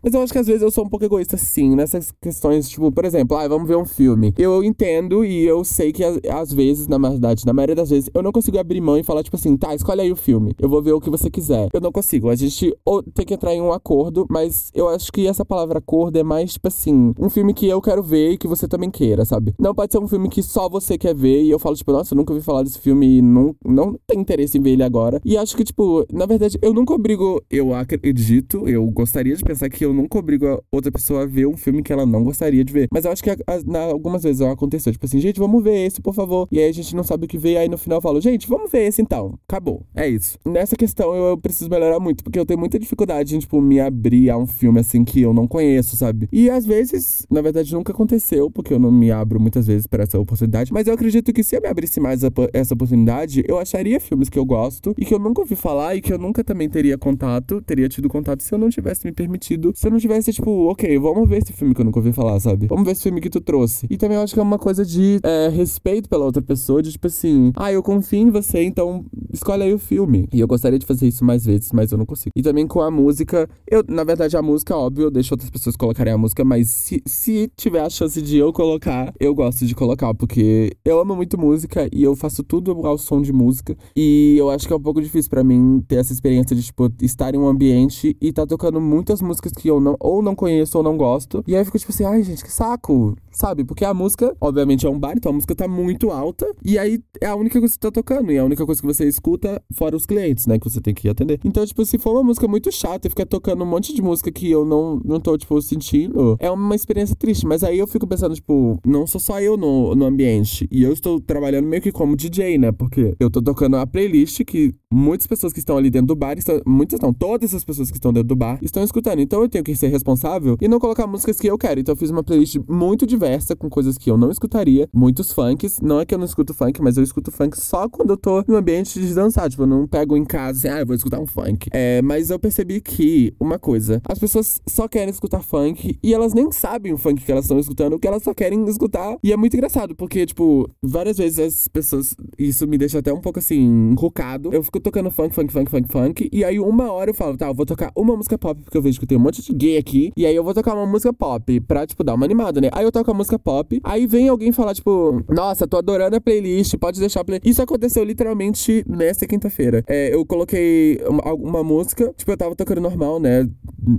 [0.02, 2.90] Mas eu acho que às vezes eu sou um pouco egoísta, sim, nessas questões, tipo,
[2.90, 4.32] por exemplo, ah, vamos ver um filme.
[4.38, 8.22] Eu entendo e eu sei que às vezes, na verdade, na maioria das vezes, eu
[8.22, 10.54] não consigo abrir mão e falar, tipo assim, tá, escolhe aí o filme.
[10.58, 11.68] Eu vou ver o que você quiser.
[11.72, 12.30] Eu não consigo.
[12.30, 12.74] A gente
[13.14, 16.52] tem que entrar em um acordo, mas eu acho que essa palavra acordo é mais,
[16.54, 19.54] tipo assim, um filme que eu quero ver e que você também queira, sabe?
[19.58, 22.14] Não pode ser um filme que só você quer ver e eu falo, tipo, nossa,
[22.14, 25.20] eu nunca ouvi falar desse filme e não, não tenho interesse em ver ele agora.
[25.24, 29.68] E acho que, tipo, na verdade, eu nunca obrigo, eu acredito, eu gostaria de pensar
[29.68, 32.64] que eu nunca obrigo a outra pessoa a ver um filme que ela não gostaria
[32.64, 32.88] de ver.
[32.92, 35.86] Mas eu acho que a, a, na, algumas vezes aconteceu, tipo assim, gente, vamos ver
[35.86, 36.48] esse, por favor.
[36.50, 38.48] E aí a gente não sabe o que ver, aí no final eu falo, gente,
[38.48, 39.38] vamos ver esse então.
[39.48, 39.84] Acabou.
[39.94, 40.38] É isso.
[40.44, 43.80] Nessa questão eu, eu preciso melhorar muito, porque eu tenho muita dificuldade em, tipo, me
[43.80, 46.28] abrir a um filme assim que eu não conheço, sabe?
[46.32, 50.02] E às vezes, na verdade, nunca aconteceu, porque eu não me abro muitas vezes para
[50.02, 50.72] essa oportunidade.
[50.72, 54.28] Mas eu acredito que se eu me abrisse mais a, essa oportunidade, eu acharia filmes
[54.28, 56.96] que eu gosto e que eu nunca ouvi falar e que eu nunca também teria
[56.98, 59.72] contato, teria tido contato se eu não tivesse me permitido.
[59.80, 62.38] Se eu não tivesse, tipo, ok, vamos ver esse filme que eu nunca ouvi falar,
[62.38, 62.66] sabe?
[62.66, 63.86] Vamos ver esse filme que tu trouxe.
[63.88, 66.92] E também eu acho que é uma coisa de é, respeito pela outra pessoa, de
[66.92, 70.28] tipo assim, ah, eu confio em você, então escolhe aí o filme.
[70.34, 72.30] E eu gostaria de fazer isso mais vezes, mas eu não consigo.
[72.36, 75.76] E também com a música, eu, na verdade, a música, óbvio, eu deixo outras pessoas
[75.76, 79.74] colocarem a música, mas se, se tiver a chance de eu colocar, eu gosto de
[79.74, 83.74] colocar, porque eu amo muito música e eu faço tudo ao som de música.
[83.96, 86.92] E eu acho que é um pouco difícil para mim ter essa experiência de, tipo,
[87.00, 90.76] estar em um ambiente e tá tocando muitas músicas que eu não, ou não conheço
[90.78, 91.42] ou não gosto.
[91.46, 93.64] E aí eu fico tipo assim, ai, gente, que saco, sabe?
[93.64, 96.46] Porque a música, obviamente, é um bar, então a música tá muito alta.
[96.64, 98.32] E aí é a única coisa que você tá tocando.
[98.32, 100.58] E é a única coisa que você escuta, fora os clientes, né?
[100.58, 101.40] Que você tem que atender.
[101.44, 104.30] Então, tipo, se for uma música muito chata e ficar tocando um monte de música
[104.30, 107.46] que eu não, não tô, tipo, sentindo, é uma experiência triste.
[107.46, 110.68] Mas aí eu fico pensando, tipo, não sou só eu no, no ambiente.
[110.70, 112.72] E eu estou trabalhando meio que como DJ, né?
[112.72, 116.36] Porque eu tô tocando a playlist que muitas pessoas que estão ali dentro do bar,
[116.36, 119.20] estão, muitas não, todas as pessoas que estão dentro do bar estão escutando.
[119.20, 121.80] Então eu tenho que ser responsável e não colocar músicas que eu quero.
[121.80, 125.78] Então eu fiz uma playlist muito diversa, com coisas que eu não escutaria, muitos funks.
[125.82, 128.42] Não é que eu não escuto funk, mas eu escuto funk só quando eu tô
[128.48, 129.50] no ambiente de dançar.
[129.50, 131.68] Tipo, eu não pego em casa assim, ah, eu vou escutar um funk.
[131.70, 136.32] É, mas eu percebi que, uma coisa, as pessoas só querem escutar funk e elas
[136.32, 139.16] nem sabem o funk que elas estão escutando, que elas só querem escutar.
[139.22, 142.14] E é muito engraçado, porque, tipo, várias vezes as pessoas.
[142.38, 144.50] Isso me deixa até um pouco assim, enrucado.
[144.52, 146.30] Eu fico tocando funk, funk, funk, funk, funk.
[146.32, 148.82] E aí, uma hora eu falo, tá, eu vou tocar uma música pop, porque eu
[148.82, 150.10] vejo que tem um monte de gay aqui.
[150.16, 152.70] E aí eu vou tocar uma música pop pra, tipo, dar uma animada, né?
[152.72, 153.80] Aí eu toco a música pop.
[153.84, 157.46] Aí vem alguém falar, tipo, nossa, tô adorando a playlist, pode deixar a playlist.
[157.46, 159.82] Isso aconteceu literalmente nessa quinta-feira.
[159.86, 163.48] É, eu coloquei uma, uma música, tipo, eu tava tocando normal, né?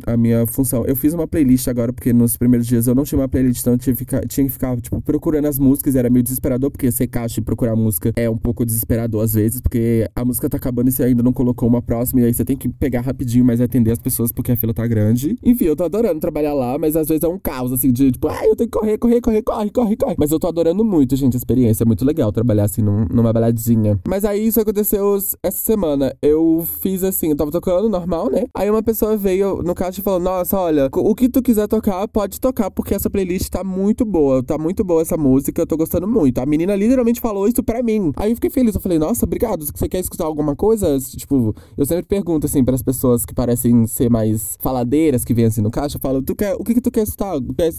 [0.05, 0.86] A minha função.
[0.86, 3.74] Eu fiz uma playlist agora, porque nos primeiros dias eu não tinha uma playlist, então
[3.74, 5.95] eu tinha que ficar, tinha que ficar tipo, procurando as músicas.
[5.95, 9.59] Era meio desesperador, porque ser caixa e procurar música é um pouco desesperador às vezes,
[9.59, 12.45] porque a música tá acabando e você ainda não colocou uma próxima, e aí você
[12.45, 15.38] tem que pegar rapidinho, mas atender as pessoas porque a fila tá grande.
[15.43, 18.28] Enfim, eu tô adorando trabalhar lá, mas às vezes é um caos, assim, de tipo,
[18.28, 20.16] ai, eu tenho que correr, correr, correr, corre, corre, corre.
[20.18, 21.84] Mas eu tô adorando muito, gente, a experiência.
[21.84, 23.99] É muito legal trabalhar assim num, numa baladinha.
[24.08, 26.16] Mas aí isso aconteceu essa semana.
[26.22, 28.45] Eu fiz assim, eu tava tocando normal, né?
[28.54, 32.08] Aí uma pessoa veio, no caixa e falou: Nossa, olha, o que tu quiser tocar,
[32.08, 34.43] pode tocar, porque essa playlist tá muito boa.
[34.43, 36.38] Tá muito boa essa música, eu tô gostando muito.
[36.38, 38.12] A menina literalmente falou isso pra mim.
[38.16, 38.76] Aí eu fiquei feliz.
[38.76, 39.66] Eu falei, nossa, obrigado.
[39.66, 40.99] Você quer escutar alguma coisa?
[40.99, 45.45] Tipo, eu sempre pergunto assim para as pessoas que parecem ser mais faladeiras, que vêm
[45.45, 47.34] assim no caixa, eu falo, tu quer, o que, que tu quer escutar?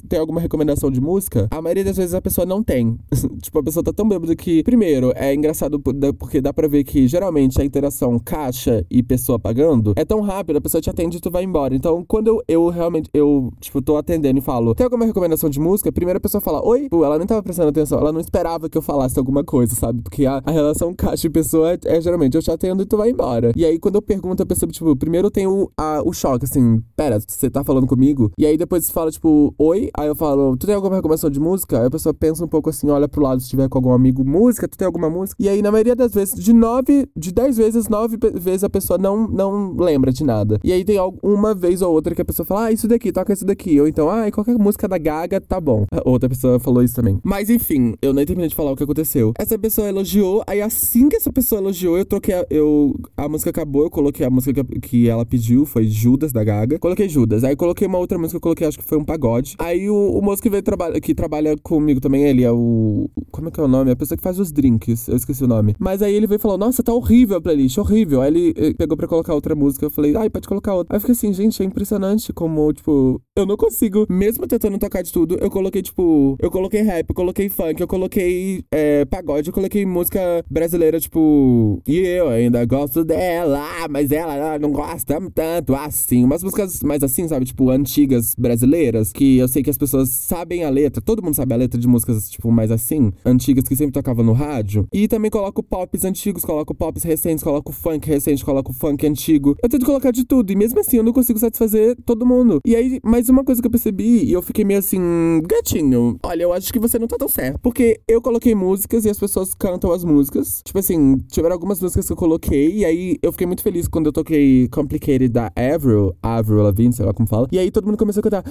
[0.08, 1.11] Tem alguma recomendação de música?
[1.50, 2.98] A maioria das vezes a pessoa não tem.
[3.42, 7.06] tipo, a pessoa tá tão bêbada que, primeiro, é engraçado porque dá pra ver que
[7.06, 11.20] geralmente a interação caixa e pessoa pagando é tão rápida, a pessoa te atende e
[11.20, 11.74] tu vai embora.
[11.74, 15.60] Então, quando eu, eu realmente, eu, tipo, tô atendendo e falo, tem alguma recomendação de
[15.60, 15.92] música?
[15.92, 16.88] Primeiro a pessoa fala, oi?
[16.88, 20.00] Pô, ela nem tava prestando atenção, ela não esperava que eu falasse alguma coisa, sabe?
[20.02, 22.96] Porque a, a relação caixa e pessoa é, é, geralmente eu te atendo e tu
[22.96, 23.52] vai embora.
[23.56, 26.82] E aí, quando eu pergunto, a pessoa, tipo, primeiro tem o, a, o choque, assim,
[26.96, 28.30] pera, você tá falando comigo?
[28.38, 29.90] E aí depois fala, tipo, oi?
[29.96, 31.86] Aí eu falo, tu tem alguma recomendação de música?
[31.86, 34.68] A pessoa pensa um pouco assim, olha pro lado se tiver com algum amigo, música,
[34.68, 35.36] tu tem alguma música?
[35.42, 38.98] E aí, na maioria das vezes, de nove, de dez vezes, nove vezes a pessoa
[38.98, 40.58] não, não lembra de nada.
[40.62, 43.32] E aí tem uma vez ou outra que a pessoa fala, ah, isso daqui, toca
[43.32, 43.80] isso daqui.
[43.80, 45.86] Ou então, ah, qualquer música da Gaga, tá bom.
[46.04, 47.18] Outra pessoa falou isso também.
[47.22, 49.32] Mas enfim, eu nem terminei de falar o que aconteceu.
[49.38, 53.50] Essa pessoa elogiou, aí assim que essa pessoa elogiou, eu troquei a, eu, a música
[53.50, 56.78] acabou, eu coloquei a música que, que ela pediu, foi Judas da Gaga.
[56.78, 57.44] Coloquei Judas.
[57.44, 59.56] Aí coloquei uma outra música, eu coloquei, acho que foi um pagode.
[59.58, 63.08] Aí o, o moço que veio trabalhar, que trabalha comigo também, ele é o.
[63.30, 63.90] Como é que é o nome?
[63.90, 65.08] A pessoa que faz os drinks.
[65.08, 65.74] Eu esqueci o nome.
[65.78, 68.20] Mas aí ele veio e falou: Nossa, tá horrível a playlist, horrível.
[68.20, 69.86] Aí ele, pegou pra colocar outra música.
[69.86, 70.94] Eu falei, ai, pode colocar outra.
[70.94, 75.02] Aí eu fiquei assim, gente, é impressionante como, tipo, eu não consigo, mesmo tentando tocar
[75.02, 79.48] de tudo, eu coloquei, tipo, eu coloquei rap, eu coloquei funk, eu coloquei é, pagode,
[79.48, 80.20] eu coloquei música
[80.50, 86.24] brasileira, tipo, e eu ainda gosto dela, mas ela não gosta tanto assim.
[86.24, 87.44] Umas músicas mais assim, sabe?
[87.46, 91.56] Tipo, antigas brasileiras, que eu sei que as pessoas sabem a todo mundo sabe a
[91.56, 94.86] letra de músicas, tipo, mais assim, antigas que sempre tocavam no rádio.
[94.92, 99.56] E também coloco pops antigos, coloco pops recentes, coloco funk recente, coloco funk antigo.
[99.62, 102.60] Eu tento colocar de tudo, e mesmo assim eu não consigo satisfazer todo mundo.
[102.66, 106.42] E aí, mais uma coisa que eu percebi, e eu fiquei meio assim, gatinho, olha,
[106.42, 107.58] eu acho que você não tá tão certo.
[107.60, 110.62] Porque eu coloquei músicas e as pessoas cantam as músicas.
[110.64, 114.06] Tipo assim, tiveram algumas músicas que eu coloquei, e aí eu fiquei muito feliz quando
[114.06, 117.48] eu toquei Complicated da Avril, Avril Lavigne, sei lá como fala.
[117.52, 118.42] E aí todo mundo começou a cantar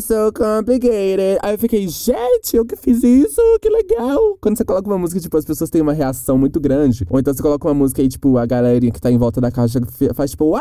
[0.00, 0.32] So
[0.62, 1.38] complicated.
[1.42, 4.38] Aí eu fiquei, gente, eu que fiz isso, que legal.
[4.40, 7.06] Quando você coloca uma música, tipo, as pessoas têm uma reação muito grande.
[7.10, 9.50] Ou então você coloca uma música e, tipo, a galerinha que tá em volta da
[9.50, 9.80] caixa
[10.14, 10.54] faz, tipo,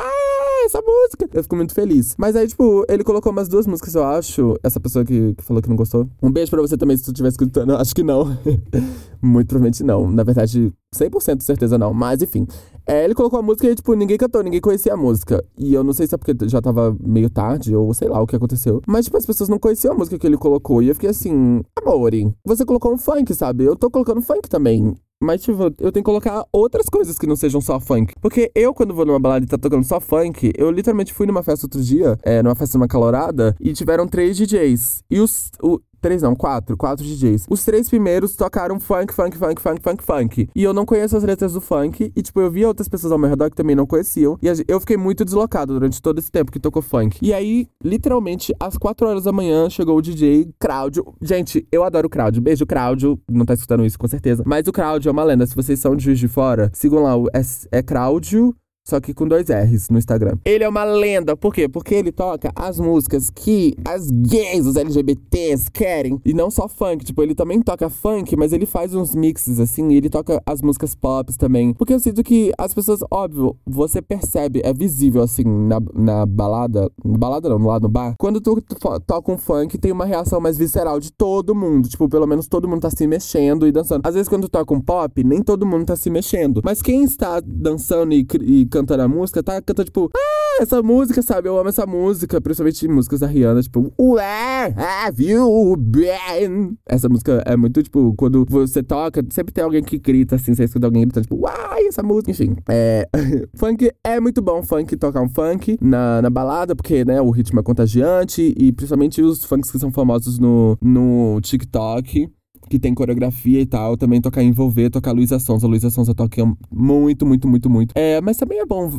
[0.66, 1.30] essa música.
[1.34, 2.16] Eu fico muito feliz.
[2.18, 4.56] Mas aí, tipo, ele colocou umas duas músicas, eu acho.
[4.64, 6.08] Essa pessoa que, que falou que não gostou.
[6.22, 7.76] Um beijo pra você também, se tu estiver escutando.
[7.76, 8.38] Acho que não.
[9.22, 10.10] muito provavelmente não.
[10.10, 11.94] Na verdade, 100% de certeza não.
[11.94, 12.48] Mas, enfim.
[12.86, 15.44] É, ele colocou a música e, tipo, ninguém cantou, ninguém conhecia a música.
[15.58, 18.28] E eu não sei se é porque já tava meio tarde, ou sei lá o
[18.28, 18.82] que aconteceu.
[18.88, 20.82] Mas, tipo, as pessoas não conheciam a música que ele colocou.
[20.82, 23.64] E eu fiquei assim, amore, você colocou um funk, sabe?
[23.64, 24.96] Eu tô colocando funk também.
[25.22, 28.14] Mas, tipo, eu tenho que colocar outras coisas que não sejam só funk.
[28.20, 31.44] Porque eu, quando vou numa balada e tá tocando só funk, eu literalmente fui numa
[31.44, 35.04] festa outro dia, é, numa festa numa calorada, e tiveram três DJs.
[35.12, 36.76] E os, o, Três não, quatro.
[36.76, 37.46] Quatro DJs.
[37.50, 40.50] Os três primeiros tocaram funk, funk, funk, funk, funk, funk.
[40.56, 42.12] E eu não conheço as letras do funk.
[42.16, 44.38] E, tipo, eu vi outras pessoas ao meu redor que também não conheciam.
[44.42, 47.20] E eu fiquei muito deslocado durante todo esse tempo que tocou funk.
[47.22, 51.14] E aí, literalmente, às quatro horas da manhã, chegou o DJ Cláudio.
[51.22, 52.42] Gente, eu adoro o Cláudio.
[52.42, 53.20] Beijo, Cláudio.
[53.30, 54.44] Não tá escutando isso, com certeza.
[54.46, 55.46] Mas o Cláudio é uma lenda.
[55.46, 57.14] Se vocês são de Juiz de Fora, sigam lá.
[57.34, 58.56] É, é Cláudio
[58.88, 60.38] só que com dois R's no Instagram.
[60.44, 61.70] Ele é uma lenda, por quê?
[61.70, 66.20] Porque ele toca as músicas que as gays, os LGBTs querem.
[66.26, 69.92] E não só funk, tipo, ele também toca funk, mas ele faz uns mixes, assim,
[69.92, 71.74] e ele toca as músicas pop também.
[71.74, 76.90] Porque eu sinto que as pessoas, óbvio, você percebe, é visível, assim, na, na balada,
[77.06, 78.16] balada não, lá no bar.
[78.18, 78.76] Quando tu, tu
[79.06, 81.88] toca um funk, tem uma reação mais visceral de todo mundo.
[81.88, 84.02] Tipo, pelo menos todo mundo tá se mexendo e dançando.
[84.04, 86.62] Às vezes, quando tu toca um pop, nem todo mundo tá se mexendo.
[86.64, 91.22] Mas quem está dançando e, e cantando a música, tá cantando tipo, ah, essa música,
[91.22, 91.48] sabe?
[91.50, 96.78] Eu amo essa música, principalmente músicas da Rihanna, tipo, Where have you been?
[96.88, 100.64] Essa música é muito, tipo, quando você toca, sempre tem alguém que grita assim, você
[100.64, 102.56] escuta alguém gritando, tipo, uai, essa música, enfim.
[102.70, 103.08] É.
[103.56, 107.60] funk é muito bom, funk, tocar um funk na, na balada, porque, né, o ritmo
[107.60, 112.30] é contagiante e principalmente os funks que são famosos no, no TikTok
[112.72, 115.68] que tem coreografia e tal, também tocar envolver, tocar Luísa Sonza.
[115.68, 116.42] Luísa Sonza toca
[116.72, 117.92] muito, muito, muito, muito.
[117.96, 118.90] É, mas também é bom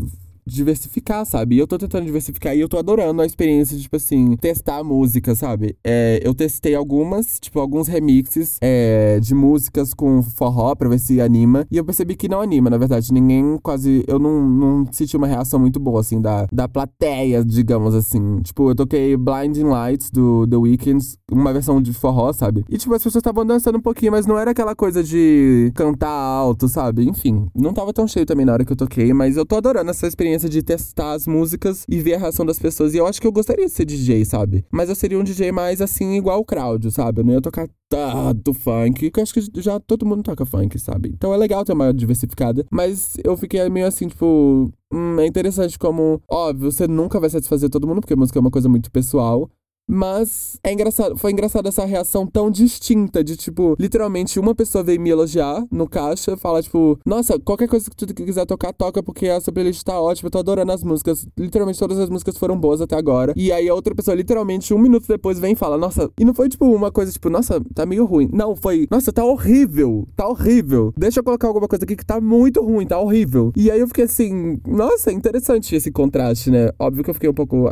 [0.47, 1.57] diversificar, sabe?
[1.57, 4.79] E eu tô tentando diversificar e eu tô adorando a experiência de, tipo assim, testar
[4.79, 5.77] a música, sabe?
[5.85, 11.21] É, eu testei algumas, tipo, alguns remixes é, de músicas com forró pra ver se
[11.21, 11.67] anima.
[11.71, 13.13] E eu percebi que não anima, na verdade.
[13.13, 14.05] Ninguém quase.
[14.07, 18.41] Eu não, não senti uma reação muito boa, assim, da, da plateia, digamos assim.
[18.43, 22.65] Tipo, eu toquei Blinding Lights do The Weeknd, uma versão de forró, sabe?
[22.69, 26.11] E, tipo, as pessoas estavam dançando um pouquinho, mas não era aquela coisa de cantar
[26.11, 27.09] alto, sabe?
[27.09, 29.91] Enfim, não tava tão cheio também na hora que eu toquei, mas eu tô adorando
[29.91, 32.95] essa experiência experiência de testar as músicas e ver a reação das pessoas.
[32.95, 34.65] E eu acho que eu gostaria de ser DJ, sabe?
[34.71, 37.21] Mas eu seria um DJ mais assim, igual o Crowd, sabe?
[37.21, 40.79] Eu não ia tocar tanto funk, que eu acho que já todo mundo toca funk,
[40.79, 41.11] sabe?
[41.11, 42.65] Então é legal ter uma diversificada.
[42.71, 44.73] Mas eu fiquei meio assim, tipo.
[44.93, 48.51] Hum, é interessante como, óbvio, você nunca vai satisfazer todo mundo, porque música é uma
[48.51, 49.51] coisa muito pessoal.
[49.89, 55.01] Mas é engraçado, foi engraçado essa reação tão distinta de tipo, literalmente uma pessoa veio
[55.01, 59.29] me elogiar no caixa, fala tipo, nossa, qualquer coisa que tu quiser tocar, toca porque
[59.29, 61.27] a sua playlist tá ótima, eu tô adorando as músicas.
[61.37, 63.33] Literalmente todas as músicas foram boas até agora.
[63.37, 66.33] E aí a outra pessoa literalmente um minuto depois vem e fala, nossa, e não
[66.33, 68.31] foi tipo uma coisa tipo, nossa, tá meio ruim.
[68.33, 70.95] Não, foi, nossa, tá horrível, tá horrível.
[70.97, 73.53] Deixa eu colocar alguma coisa aqui que tá muito ruim, tá horrível.
[73.57, 76.71] E aí eu fiquei assim, nossa, interessante esse contraste, né?
[76.79, 77.69] Óbvio que eu fiquei um pouco,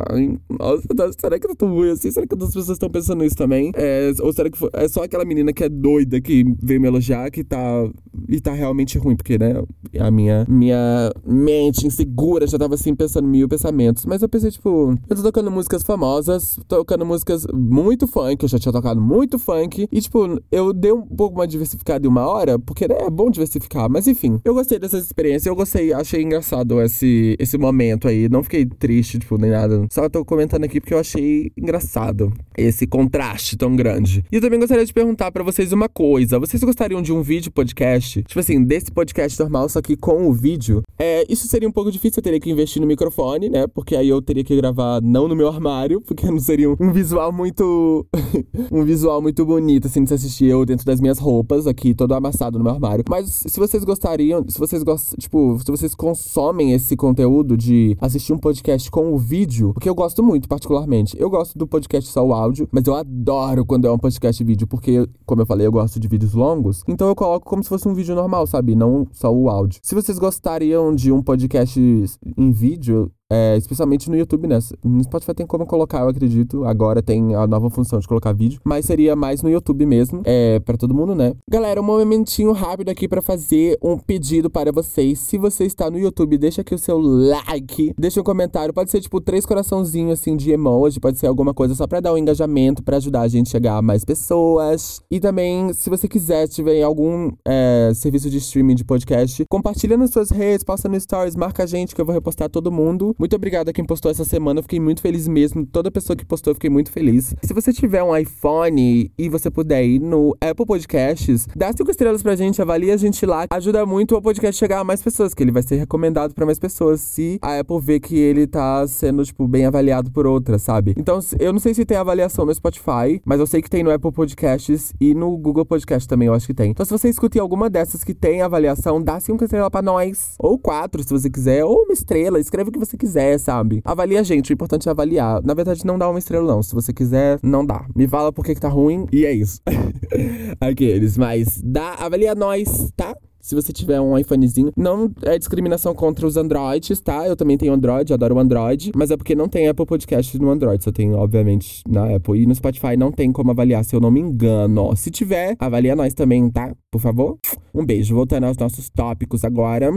[0.59, 2.00] nossa, será que eu tô ruim assim?
[2.09, 3.71] Será que outras pessoas estão pensando isso também?
[3.75, 7.29] É, ou será que é só aquela menina que é doida que veio me elogiar
[7.29, 7.89] que tá.
[8.27, 9.15] E tá realmente ruim?
[9.15, 9.61] Porque, né?
[9.99, 14.05] A minha, minha mente insegura já tava assim pensando mil pensamentos.
[14.05, 18.57] Mas eu pensei, tipo, eu tô tocando músicas famosas, tocando músicas muito funk, eu já
[18.57, 19.87] tinha tocado muito funk.
[19.91, 23.29] E, tipo, eu dei um pouco mais diversificado em uma hora, porque né, é bom
[23.29, 23.89] diversificar.
[23.89, 28.29] Mas enfim, eu gostei dessas experiências, eu gostei, achei engraçado esse, esse momento aí.
[28.29, 29.85] Não fiquei triste, tipo, nem nada.
[29.91, 34.23] Só tô comentando aqui porque eu achei engraçado engraçado esse contraste tão grande.
[34.31, 37.51] E eu também gostaria de perguntar para vocês uma coisa: vocês gostariam de um vídeo
[37.51, 38.23] podcast?
[38.23, 40.81] Tipo assim, desse podcast normal, só que com o vídeo?
[40.97, 43.67] É, isso seria um pouco difícil, eu teria que investir no microfone, né?
[43.67, 47.31] Porque aí eu teria que gravar não no meu armário, porque não seria um visual
[47.31, 48.05] muito.
[48.71, 52.13] um visual muito bonito, assim, de se assistir eu dentro das minhas roupas, aqui, todo
[52.13, 53.03] amassado no meu armário.
[53.09, 58.33] Mas se vocês gostariam, se vocês gostam, tipo, se vocês consomem esse conteúdo de assistir
[58.33, 61.15] um podcast com o vídeo, porque eu gosto muito, particularmente.
[61.19, 64.43] Eu gosto do podcast podcast só o áudio, mas eu adoro quando é um podcast
[64.43, 66.83] vídeo, porque, como eu falei, eu gosto de vídeos longos.
[66.87, 68.75] Então eu coloco como se fosse um vídeo normal, sabe?
[68.75, 69.79] Não só o áudio.
[69.83, 74.59] Se vocês gostariam de um podcast em vídeo, é, especialmente no YouTube, né?
[74.83, 76.65] No Spotify tem como colocar, eu acredito.
[76.65, 78.59] Agora tem a nova função de colocar vídeo.
[78.65, 80.21] Mas seria mais no YouTube mesmo.
[80.25, 81.33] É, para todo mundo, né?
[81.49, 85.19] Galera, um momentinho rápido aqui para fazer um pedido para vocês.
[85.19, 87.93] Se você está no YouTube, deixa aqui o seu like.
[87.97, 88.73] Deixa um comentário.
[88.73, 90.99] Pode ser tipo três coraçãozinhos assim de emoji.
[90.99, 93.77] Pode ser alguma coisa só pra dar um engajamento, para ajudar a gente a chegar
[93.77, 95.01] a mais pessoas.
[95.09, 100.09] E também, se você quiser, tiver algum é, serviço de streaming de podcast, compartilha nas
[100.09, 103.15] suas redes, posta no stories, marca a gente que eu vou repostar todo mundo.
[103.21, 105.63] Muito obrigado a quem postou essa semana, eu fiquei muito feliz mesmo.
[105.63, 107.35] Toda pessoa que postou, eu fiquei muito feliz.
[107.43, 112.23] Se você tiver um iPhone e você puder ir no Apple Podcasts, dá cinco estrelas
[112.23, 113.45] pra gente, avalia a gente lá.
[113.51, 116.57] Ajuda muito o podcast chegar a mais pessoas, que ele vai ser recomendado para mais
[116.57, 120.95] pessoas se a Apple ver que ele tá sendo, tipo, bem avaliado por outras, sabe?
[120.97, 123.91] Então, eu não sei se tem avaliação no Spotify, mas eu sei que tem no
[123.91, 126.71] Apple Podcasts e no Google Podcast também, eu acho que tem.
[126.71, 130.33] Então, se você escuta em alguma dessas que tem avaliação, dá cinco estrelas pra nós.
[130.39, 133.81] Ou quatro, se você quiser, ou uma estrela, escreve o que você quiser quiser, sabe?
[133.83, 135.43] Avalia a gente, o importante é avaliar.
[135.43, 136.63] Na verdade, não dá uma estrela, não.
[136.63, 137.85] Se você quiser, não dá.
[137.95, 139.59] Me fala por que, que tá ruim e é isso.
[140.59, 143.13] Aqueles, mas dá, avalia nós, tá?
[143.41, 147.27] Se você tiver um iPhonezinho, não é discriminação contra os Androids, tá?
[147.27, 150.51] Eu também tenho Android, adoro o Android, mas é porque não tem Apple Podcast no
[150.51, 152.39] Android, só tem, obviamente, na Apple.
[152.39, 154.95] E no Spotify não tem como avaliar, se eu não me engano.
[154.95, 156.71] Se tiver, avalia nós também, tá?
[156.91, 157.39] Por favor.
[157.73, 158.13] Um beijo.
[158.13, 159.91] Voltando aos nossos tópicos agora.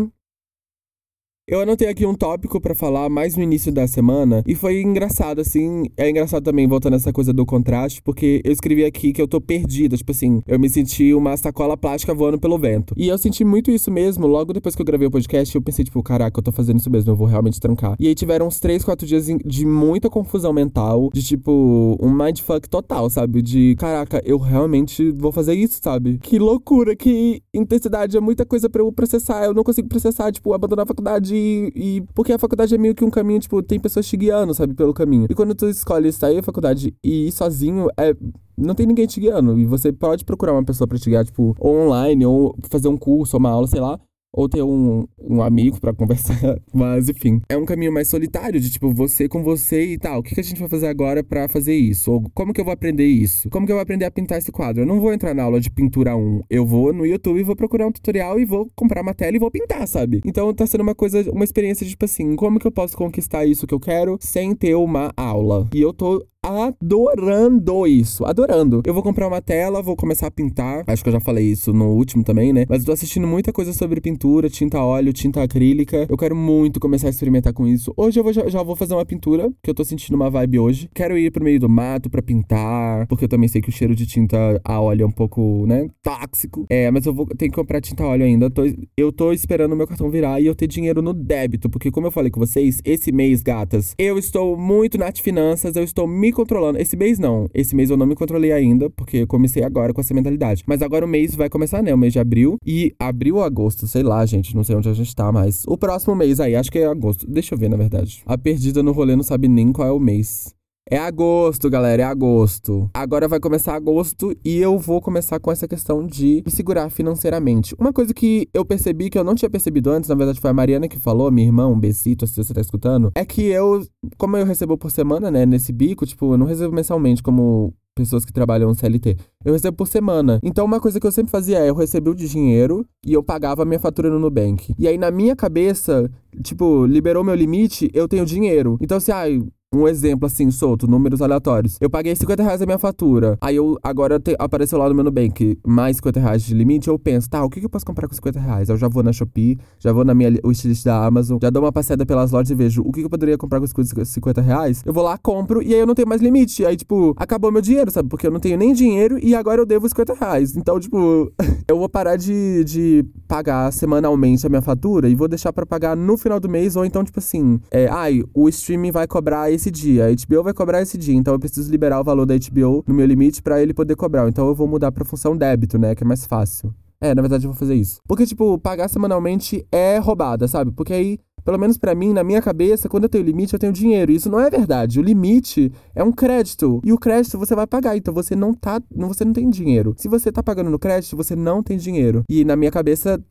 [1.47, 5.42] Eu anotei aqui um tópico para falar mais no início da semana e foi engraçado,
[5.42, 5.82] assim.
[5.95, 9.42] É engraçado também, voltando essa coisa do contraste, porque eu escrevi aqui que eu tô
[9.42, 9.95] perdida.
[9.95, 12.95] Tipo assim, eu me senti uma sacola plástica voando pelo vento.
[12.97, 14.26] E eu senti muito isso mesmo.
[14.26, 16.90] Logo depois que eu gravei o podcast, eu pensei, tipo, caraca, eu tô fazendo isso
[16.90, 17.95] mesmo, eu vou realmente trancar.
[18.01, 22.66] E aí tiveram uns 3, 4 dias de muita confusão mental, de tipo, um mindfuck
[22.70, 23.42] total, sabe?
[23.42, 26.16] De caraca, eu realmente vou fazer isso, sabe?
[26.22, 29.45] Que loucura, que intensidade, é muita coisa para eu processar.
[29.45, 32.95] Eu não consigo processar, tipo, abandonar a faculdade e, e, Porque a faculdade é meio
[32.95, 35.26] que um caminho, tipo, tem pessoas te guiando, sabe, pelo caminho.
[35.28, 38.14] E quando tu escolhe sair da faculdade e ir sozinho, é
[38.57, 39.59] não tem ninguém te guiando.
[39.59, 43.37] E você pode procurar uma pessoa pra te guiar, tipo, online, ou fazer um curso,
[43.37, 43.99] ou uma aula, sei lá
[44.35, 46.59] ou ter um, um amigo para conversar.
[46.74, 50.18] Mas, enfim, é um caminho mais solitário, de tipo, você com você e tal.
[50.18, 52.11] O que, que a gente vai fazer agora para fazer isso?
[52.11, 53.49] Ou como que eu vou aprender isso?
[53.49, 54.82] Como que eu vou aprender a pintar esse quadro?
[54.82, 56.43] Eu não vou entrar na aula de pintura 1.
[56.51, 59.39] Eu vou no YouTube e vou procurar um tutorial e vou comprar uma tela e
[59.39, 60.20] vou pintar, sabe?
[60.24, 63.47] Então tá sendo uma coisa, uma experiência de tipo assim, como que eu posso conquistar
[63.47, 65.68] isso que eu quero sem ter uma aula?
[65.72, 68.24] E eu tô adorando isso.
[68.26, 68.82] Adorando.
[68.84, 70.84] Eu vou comprar uma tela, vou começar a pintar.
[70.86, 72.66] Acho que eu já falei isso no último também, né?
[72.68, 76.07] Mas eu tô assistindo muita coisa sobre pintura, tinta óleo, tinta acrílica.
[76.09, 77.95] Eu quero muito começar a experimentar com isso.
[77.97, 80.59] Hoje eu vou, já, já vou fazer uma pintura, que eu tô sentindo uma vibe
[80.59, 80.90] hoje.
[80.95, 83.95] Quero ir pro meio do mato para pintar, porque eu também sei que o cheiro
[83.95, 86.66] de tinta a óleo é um pouco, né, tóxico.
[86.68, 88.47] É, mas eu vou ter que comprar tinta a óleo ainda.
[88.47, 88.62] Eu tô,
[88.97, 92.07] eu tô esperando o meu cartão virar e eu ter dinheiro no débito, porque como
[92.07, 96.34] eu falei com vocês, esse mês, gatas, eu estou muito nas finanças, eu estou me
[96.35, 96.78] controlando.
[96.78, 97.49] Esse mês não.
[97.55, 100.62] Esse mês eu não me controlei ainda, porque eu comecei agora com essa mentalidade.
[100.66, 101.95] Mas agora o mês vai começar, né?
[101.95, 102.57] O mês de abril.
[102.66, 104.55] E abril ou agosto, sei lá, gente.
[104.55, 105.64] Não sei onde a gente tá, mas.
[105.66, 107.26] O próximo mês aí, acho que é agosto.
[107.26, 108.22] Deixa eu ver, na verdade.
[108.26, 110.55] A perdida no rolê não sabe nem qual é o mês.
[110.95, 112.88] É agosto, galera, é agosto.
[112.95, 117.74] Agora vai começar agosto e eu vou começar com essa questão de me segurar financeiramente.
[117.76, 120.55] Uma coisa que eu percebi que eu não tinha percebido antes, na verdade foi a
[120.55, 123.84] Mariana que falou, minha irmã, um besito, se você tá escutando, é que eu,
[124.16, 128.24] como eu recebo por semana, né, nesse bico, tipo, eu não recebo mensalmente como pessoas
[128.24, 129.16] que trabalham no CLT.
[129.45, 130.38] Eu recebo por semana.
[130.45, 133.62] Então, uma coisa que eu sempre fazia é: eu recebia o dinheiro e eu pagava
[133.62, 134.74] a minha fatura no Nubank.
[134.78, 136.11] E aí, na minha cabeça,
[136.42, 138.76] tipo, liberou meu limite, eu tenho dinheiro.
[138.80, 139.40] Então, se, ai,
[139.75, 141.77] um exemplo assim, solto, números aleatórios.
[141.81, 143.37] Eu paguei 50 reais a minha fatura.
[143.41, 146.89] Aí eu agora te, apareceu lá no meu Nubank mais 50 reais de limite.
[146.89, 148.68] Eu penso, tá, o que, que eu posso comprar com 50 reais?
[148.68, 151.72] Eu já vou na Shopee, já vou na minha wishlist da Amazon, já dou uma
[151.72, 154.83] passeada pelas lojas e vejo o que, que eu poderia comprar com 50 reais.
[154.85, 156.64] Eu vou lá, compro e aí eu não tenho mais limite.
[156.64, 158.09] Aí, tipo, acabou meu dinheiro, sabe?
[158.09, 160.57] Porque eu não tenho nem dinheiro e agora eu devo 50 reais.
[160.57, 161.33] Então, tipo,
[161.66, 165.97] eu vou parar de, de pagar semanalmente a minha fatura e vou deixar para pagar
[165.97, 166.77] no final do mês.
[166.77, 170.07] Ou então, tipo assim, é, ai, o streaming vai cobrar esse esse dia.
[170.07, 172.95] A HBO vai cobrar esse dia, então eu preciso liberar o valor da HBO no
[172.95, 174.29] meu limite para ele poder cobrar.
[174.29, 175.95] Então eu vou mudar pra função débito, né?
[175.95, 176.75] Que é mais fácil.
[177.01, 178.01] É, na verdade eu vou fazer isso.
[178.07, 180.71] Porque, tipo, pagar semanalmente é roubada, sabe?
[180.73, 183.73] Porque aí, pelo menos para mim, na minha cabeça, quando eu tenho limite, eu tenho
[183.73, 184.11] dinheiro.
[184.12, 184.99] Isso não é verdade.
[185.01, 186.81] O limite é um crédito.
[186.85, 187.97] E o crédito você vai pagar.
[187.97, 188.81] Então você não tá.
[188.91, 189.95] Você não tem dinheiro.
[189.99, 192.23] Se você tá pagando no crédito, você não tem dinheiro.
[192.29, 193.23] E na minha cabeça,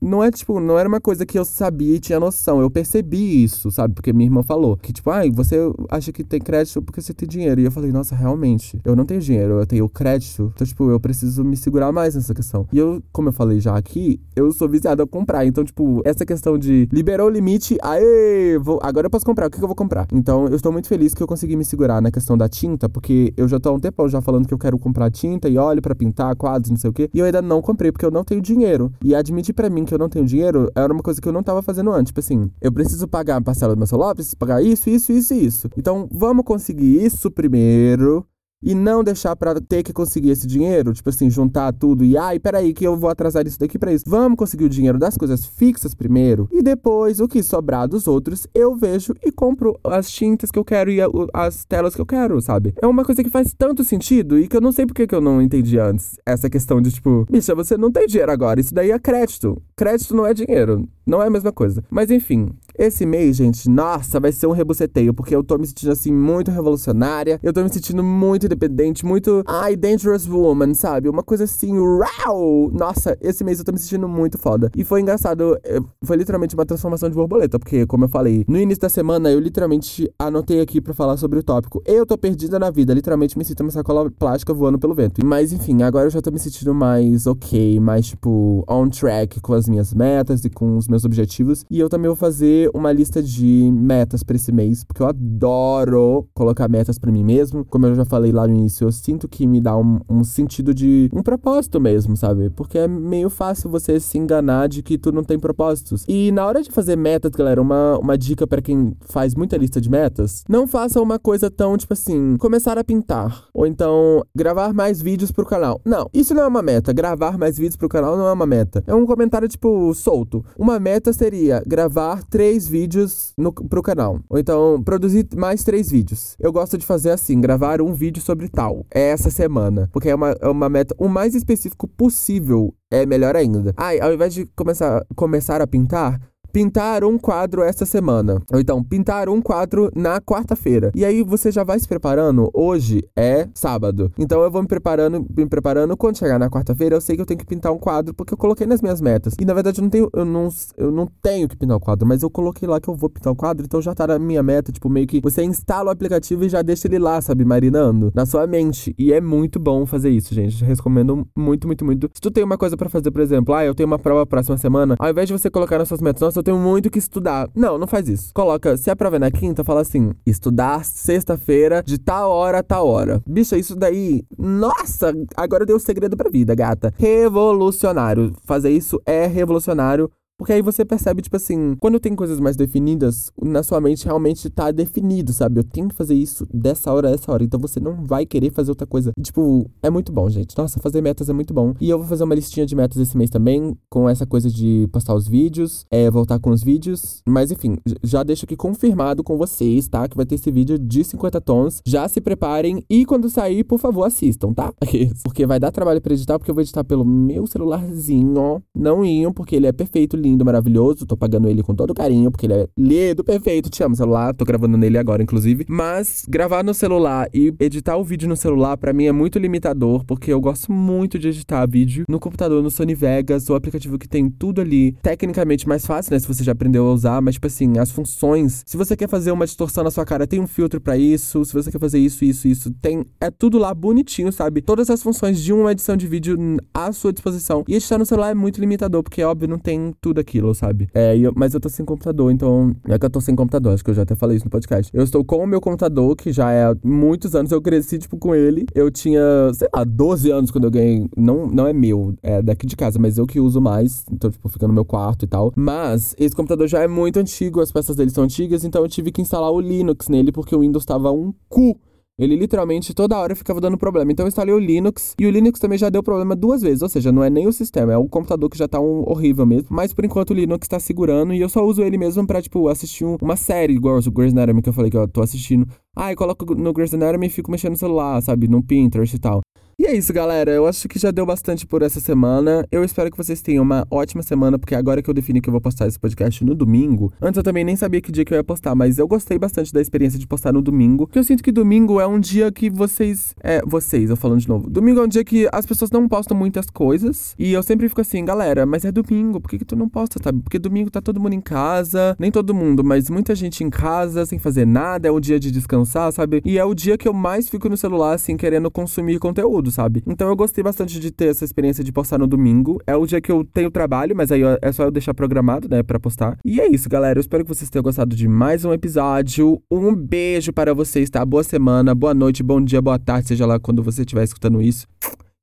[0.00, 2.60] não é tipo, não era uma coisa que eu sabia e tinha noção.
[2.60, 3.94] Eu percebi isso, sabe?
[3.94, 5.56] Porque minha irmã falou que, tipo, ai, ah, você
[5.90, 7.60] acha que tem crédito porque você tem dinheiro.
[7.60, 10.52] E eu falei, nossa, realmente, eu não tenho dinheiro, eu tenho crédito.
[10.54, 12.66] Então, tipo, eu preciso me segurar mais nessa questão.
[12.72, 15.46] E eu, como eu falei já aqui, eu sou viciado a comprar.
[15.46, 19.50] Então, tipo, essa questão de liberou o limite, aê, vou, agora eu posso comprar, o
[19.50, 20.06] que, que eu vou comprar?
[20.12, 23.32] Então, eu estou muito feliz que eu consegui me segurar na questão da tinta, porque
[23.36, 25.82] eu já tô há um tempão já falando que eu quero comprar tinta e óleo
[25.82, 27.10] para pintar quadros, não sei o quê.
[27.12, 28.92] E eu ainda não comprei, porque eu não tenho dinheiro.
[29.02, 31.42] E admitir para mim que eu não tenho dinheiro era uma coisa que eu não
[31.42, 32.10] tava fazendo antes.
[32.10, 35.34] Tipo assim, eu preciso pagar a parcela do meu celular, preciso pagar isso, isso, isso
[35.34, 35.70] e isso.
[35.76, 38.24] Então, vamos conseguir isso primeiro
[38.66, 42.40] e não deixar para ter que conseguir esse dinheiro, tipo assim, juntar tudo e ai,
[42.40, 44.04] peraí que eu vou atrasar isso daqui para isso.
[44.08, 48.48] Vamos conseguir o dinheiro das coisas fixas primeiro e depois o que sobrar dos outros
[48.52, 50.98] eu vejo e compro as tintas que eu quero e
[51.32, 52.74] as telas que eu quero, sabe?
[52.82, 55.20] É uma coisa que faz tanto sentido e que eu não sei porque que eu
[55.20, 56.16] não entendi antes.
[56.26, 59.62] Essa questão de tipo, bicha, você não tem dinheiro agora, isso daí é crédito.
[59.76, 61.84] Crédito não é dinheiro, não é a mesma coisa.
[61.88, 62.48] Mas enfim,
[62.78, 66.50] esse mês, gente, nossa, vai ser um rebuceteio, porque eu tô me sentindo assim muito
[66.50, 71.08] revolucionária, eu tô me sentindo muito independente, muito ai, dangerous woman, sabe?
[71.08, 72.70] Uma coisa assim, uau!
[72.72, 74.70] Nossa, esse mês eu tô me sentindo muito foda.
[74.74, 78.58] E foi engraçado, eh, foi literalmente uma transformação de borboleta, porque como eu falei, no
[78.58, 81.82] início da semana eu literalmente anotei aqui para falar sobre o tópico.
[81.84, 85.24] Eu tô perdida na vida, literalmente me sinto uma sacola plástica voando pelo vento.
[85.24, 89.52] Mas enfim, agora eu já tô me sentindo mais ok, mais tipo on track com
[89.52, 91.64] as minhas metas e com os meus objetivos.
[91.70, 96.26] E eu também vou fazer uma lista de metas para esse mês, porque eu adoro
[96.34, 97.64] colocar metas para mim mesmo.
[97.64, 100.72] Como eu já falei lá no início, eu sinto que me dá um, um, sentido
[100.72, 102.50] de um propósito mesmo, sabe?
[102.50, 106.04] Porque é meio fácil você se enganar de que tu não tem propósitos.
[106.06, 109.80] E na hora de fazer metas, galera, uma, uma dica para quem faz muita lista
[109.80, 114.72] de metas, não faça uma coisa tão tipo assim, começar a pintar ou então gravar
[114.72, 115.80] mais vídeos pro canal.
[115.84, 116.92] Não, isso não é uma meta.
[116.92, 118.84] Gravar mais vídeos pro canal não é uma meta.
[118.86, 120.44] É um comentário tipo solto.
[120.58, 124.20] Uma meta seria gravar três vídeos no, pro canal.
[124.28, 126.36] Ou então, produzir mais três vídeos.
[126.38, 128.84] Eu gosto de fazer assim, gravar um vídeo sobre tal.
[128.92, 129.88] É essa semana.
[129.92, 132.74] Porque é uma, é uma meta o mais específico possível.
[132.90, 133.72] É melhor ainda.
[133.76, 136.20] Ai, ao invés de começar, começar a pintar,
[136.56, 138.40] pintar um quadro esta semana.
[138.50, 140.90] Ou então, pintar um quadro na quarta-feira.
[140.94, 142.50] E aí você já vai se preparando.
[142.54, 144.10] Hoje é sábado.
[144.18, 145.94] Então eu vou me preparando, me preparando.
[145.98, 148.38] Quando chegar na quarta-feira, eu sei que eu tenho que pintar um quadro, porque eu
[148.38, 149.34] coloquei nas minhas metas.
[149.38, 150.48] E na verdade eu não tenho, eu não,
[150.78, 153.34] eu não tenho que pintar o quadro, mas eu coloquei lá que eu vou pintar
[153.34, 154.72] o quadro, então já tá na minha meta.
[154.72, 158.24] Tipo, meio que você instala o aplicativo e já deixa ele lá, sabe, marinando na
[158.24, 158.94] sua mente.
[158.98, 160.62] E é muito bom fazer isso, gente.
[160.62, 162.10] Eu recomendo muito, muito, muito.
[162.14, 164.56] Se tu tem uma coisa para fazer, por exemplo, ah, eu tenho uma prova próxima
[164.56, 167.48] semana, ao invés de você colocar nas suas metas, nossa, eu tenho muito que estudar.
[167.56, 168.30] Não, não faz isso.
[168.32, 172.62] Coloca, se a prova é na quinta, fala assim: estudar sexta-feira de tal hora a
[172.62, 173.20] tal hora.
[173.26, 174.22] Bicha, isso daí.
[174.38, 176.94] Nossa, agora deu segredo pra vida, gata.
[176.96, 178.32] Revolucionário.
[178.44, 180.08] Fazer isso é revolucionário.
[180.38, 184.50] Porque aí você percebe, tipo assim, quando tem coisas mais definidas, na sua mente realmente
[184.50, 185.60] tá definido, sabe?
[185.60, 187.42] Eu tenho que fazer isso dessa hora a essa hora.
[187.42, 189.12] Então você não vai querer fazer outra coisa.
[189.18, 190.56] E, tipo, é muito bom, gente.
[190.56, 191.74] Nossa, fazer metas é muito bom.
[191.80, 194.88] E eu vou fazer uma listinha de metas esse mês também, com essa coisa de
[194.92, 197.22] postar os vídeos, é, voltar com os vídeos.
[197.26, 200.06] Mas enfim, já deixo aqui confirmado com vocês, tá?
[200.06, 201.80] Que vai ter esse vídeo de 50 tons.
[201.86, 204.72] Já se preparem e quando sair, por favor, assistam, tá?
[205.24, 208.62] Porque vai dar trabalho pra editar, porque eu vou editar pelo meu celularzinho.
[208.74, 211.06] Não iam, porque ele é perfeito, lindo, maravilhoso.
[211.06, 213.70] Tô pagando ele com todo carinho, porque ele é lindo, perfeito.
[213.70, 214.34] Te amo, celular.
[214.34, 215.64] Tô gravando nele agora, inclusive.
[215.68, 220.04] Mas gravar no celular e editar o vídeo no celular, para mim, é muito limitador,
[220.04, 224.08] porque eu gosto muito de editar vídeo no computador, no Sony Vegas, o aplicativo que
[224.08, 224.92] tem tudo ali.
[225.02, 226.18] Tecnicamente mais fácil, né?
[226.18, 228.62] Se você já aprendeu a usar, mas, tipo assim, as funções.
[228.66, 231.44] Se você quer fazer uma distorção na sua cara, tem um filtro para isso.
[231.44, 233.04] Se você quer fazer isso, isso, isso, tem.
[233.20, 234.60] É tudo lá bonitinho, sabe?
[234.60, 236.36] Todas as funções de uma edição de vídeo
[236.74, 237.64] à sua disposição.
[237.68, 240.88] E editar no celular é muito limitador, porque, óbvio, não tem tudo aquilo, sabe?
[240.94, 242.74] É, eu, mas eu tô sem computador, então.
[242.88, 244.90] É que eu tô sem computador, acho que eu já até falei isso no podcast.
[244.94, 248.16] Eu estou com o meu computador, que já é há muitos anos, eu cresci, tipo,
[248.16, 248.66] com ele.
[248.74, 249.20] Eu tinha,
[249.54, 251.08] sei lá, 12 anos quando eu ganhei.
[251.16, 254.04] Não, não é meu, é daqui de casa, mas eu que uso mais.
[254.10, 255.52] Então, tipo, fica no meu quarto e tal.
[255.56, 259.10] Mas esse computador já é muito antigo, as peças dele são antigas, então eu tive
[259.10, 261.78] que instalar o Linux nele, porque o Windows tava um cu.
[262.18, 264.10] Ele literalmente toda hora ficava dando problema.
[264.10, 266.80] Então eu instalei o Linux e o Linux também já deu problema duas vezes.
[266.80, 269.44] Ou seja, não é nem o sistema, é o computador que já tá um horrível
[269.44, 269.68] mesmo.
[269.70, 272.68] Mas por enquanto o Linux tá segurando e eu só uso ele mesmo pra, tipo,
[272.68, 275.68] assistir um, uma série, igual o Grey's Anatomy que eu falei que eu tô assistindo.
[275.94, 278.48] Ah, eu coloco no Grey's Anatomy e fico mexendo no celular, sabe?
[278.48, 279.42] No Pinterest e tal.
[279.78, 280.50] E é isso, galera.
[280.50, 282.66] Eu acho que já deu bastante por essa semana.
[282.72, 285.52] Eu espero que vocês tenham uma ótima semana, porque agora que eu defini que eu
[285.52, 287.12] vou postar esse podcast no domingo.
[287.20, 289.70] Antes eu também nem sabia que dia que eu ia postar, mas eu gostei bastante
[289.74, 291.06] da experiência de postar no domingo.
[291.06, 293.34] Porque eu sinto que domingo é um dia que vocês.
[293.42, 294.70] É, vocês, eu falando de novo.
[294.70, 297.34] Domingo é um dia que as pessoas não postam muitas coisas.
[297.38, 300.18] E eu sempre fico assim, galera, mas é domingo, por que, que tu não posta,
[300.24, 300.40] sabe?
[300.40, 302.16] Porque domingo tá todo mundo em casa.
[302.18, 305.06] Nem todo mundo, mas muita gente em casa, sem fazer nada.
[305.06, 306.40] É o dia de descansar, sabe?
[306.46, 310.02] E é o dia que eu mais fico no celular, assim, querendo consumir conteúdo sabe?
[310.06, 312.78] Então eu gostei bastante de ter essa experiência de postar no domingo.
[312.86, 315.82] É o dia que eu tenho trabalho, mas aí é só eu deixar programado, né,
[315.82, 316.38] para postar.
[316.44, 317.18] E é isso, galera.
[317.18, 319.62] Eu espero que vocês tenham gostado de mais um episódio.
[319.70, 321.24] Um beijo para vocês, tá?
[321.24, 324.86] Boa semana, boa noite, bom dia, boa tarde, seja lá quando você estiver escutando isso.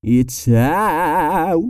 [0.03, 1.61] E tchau!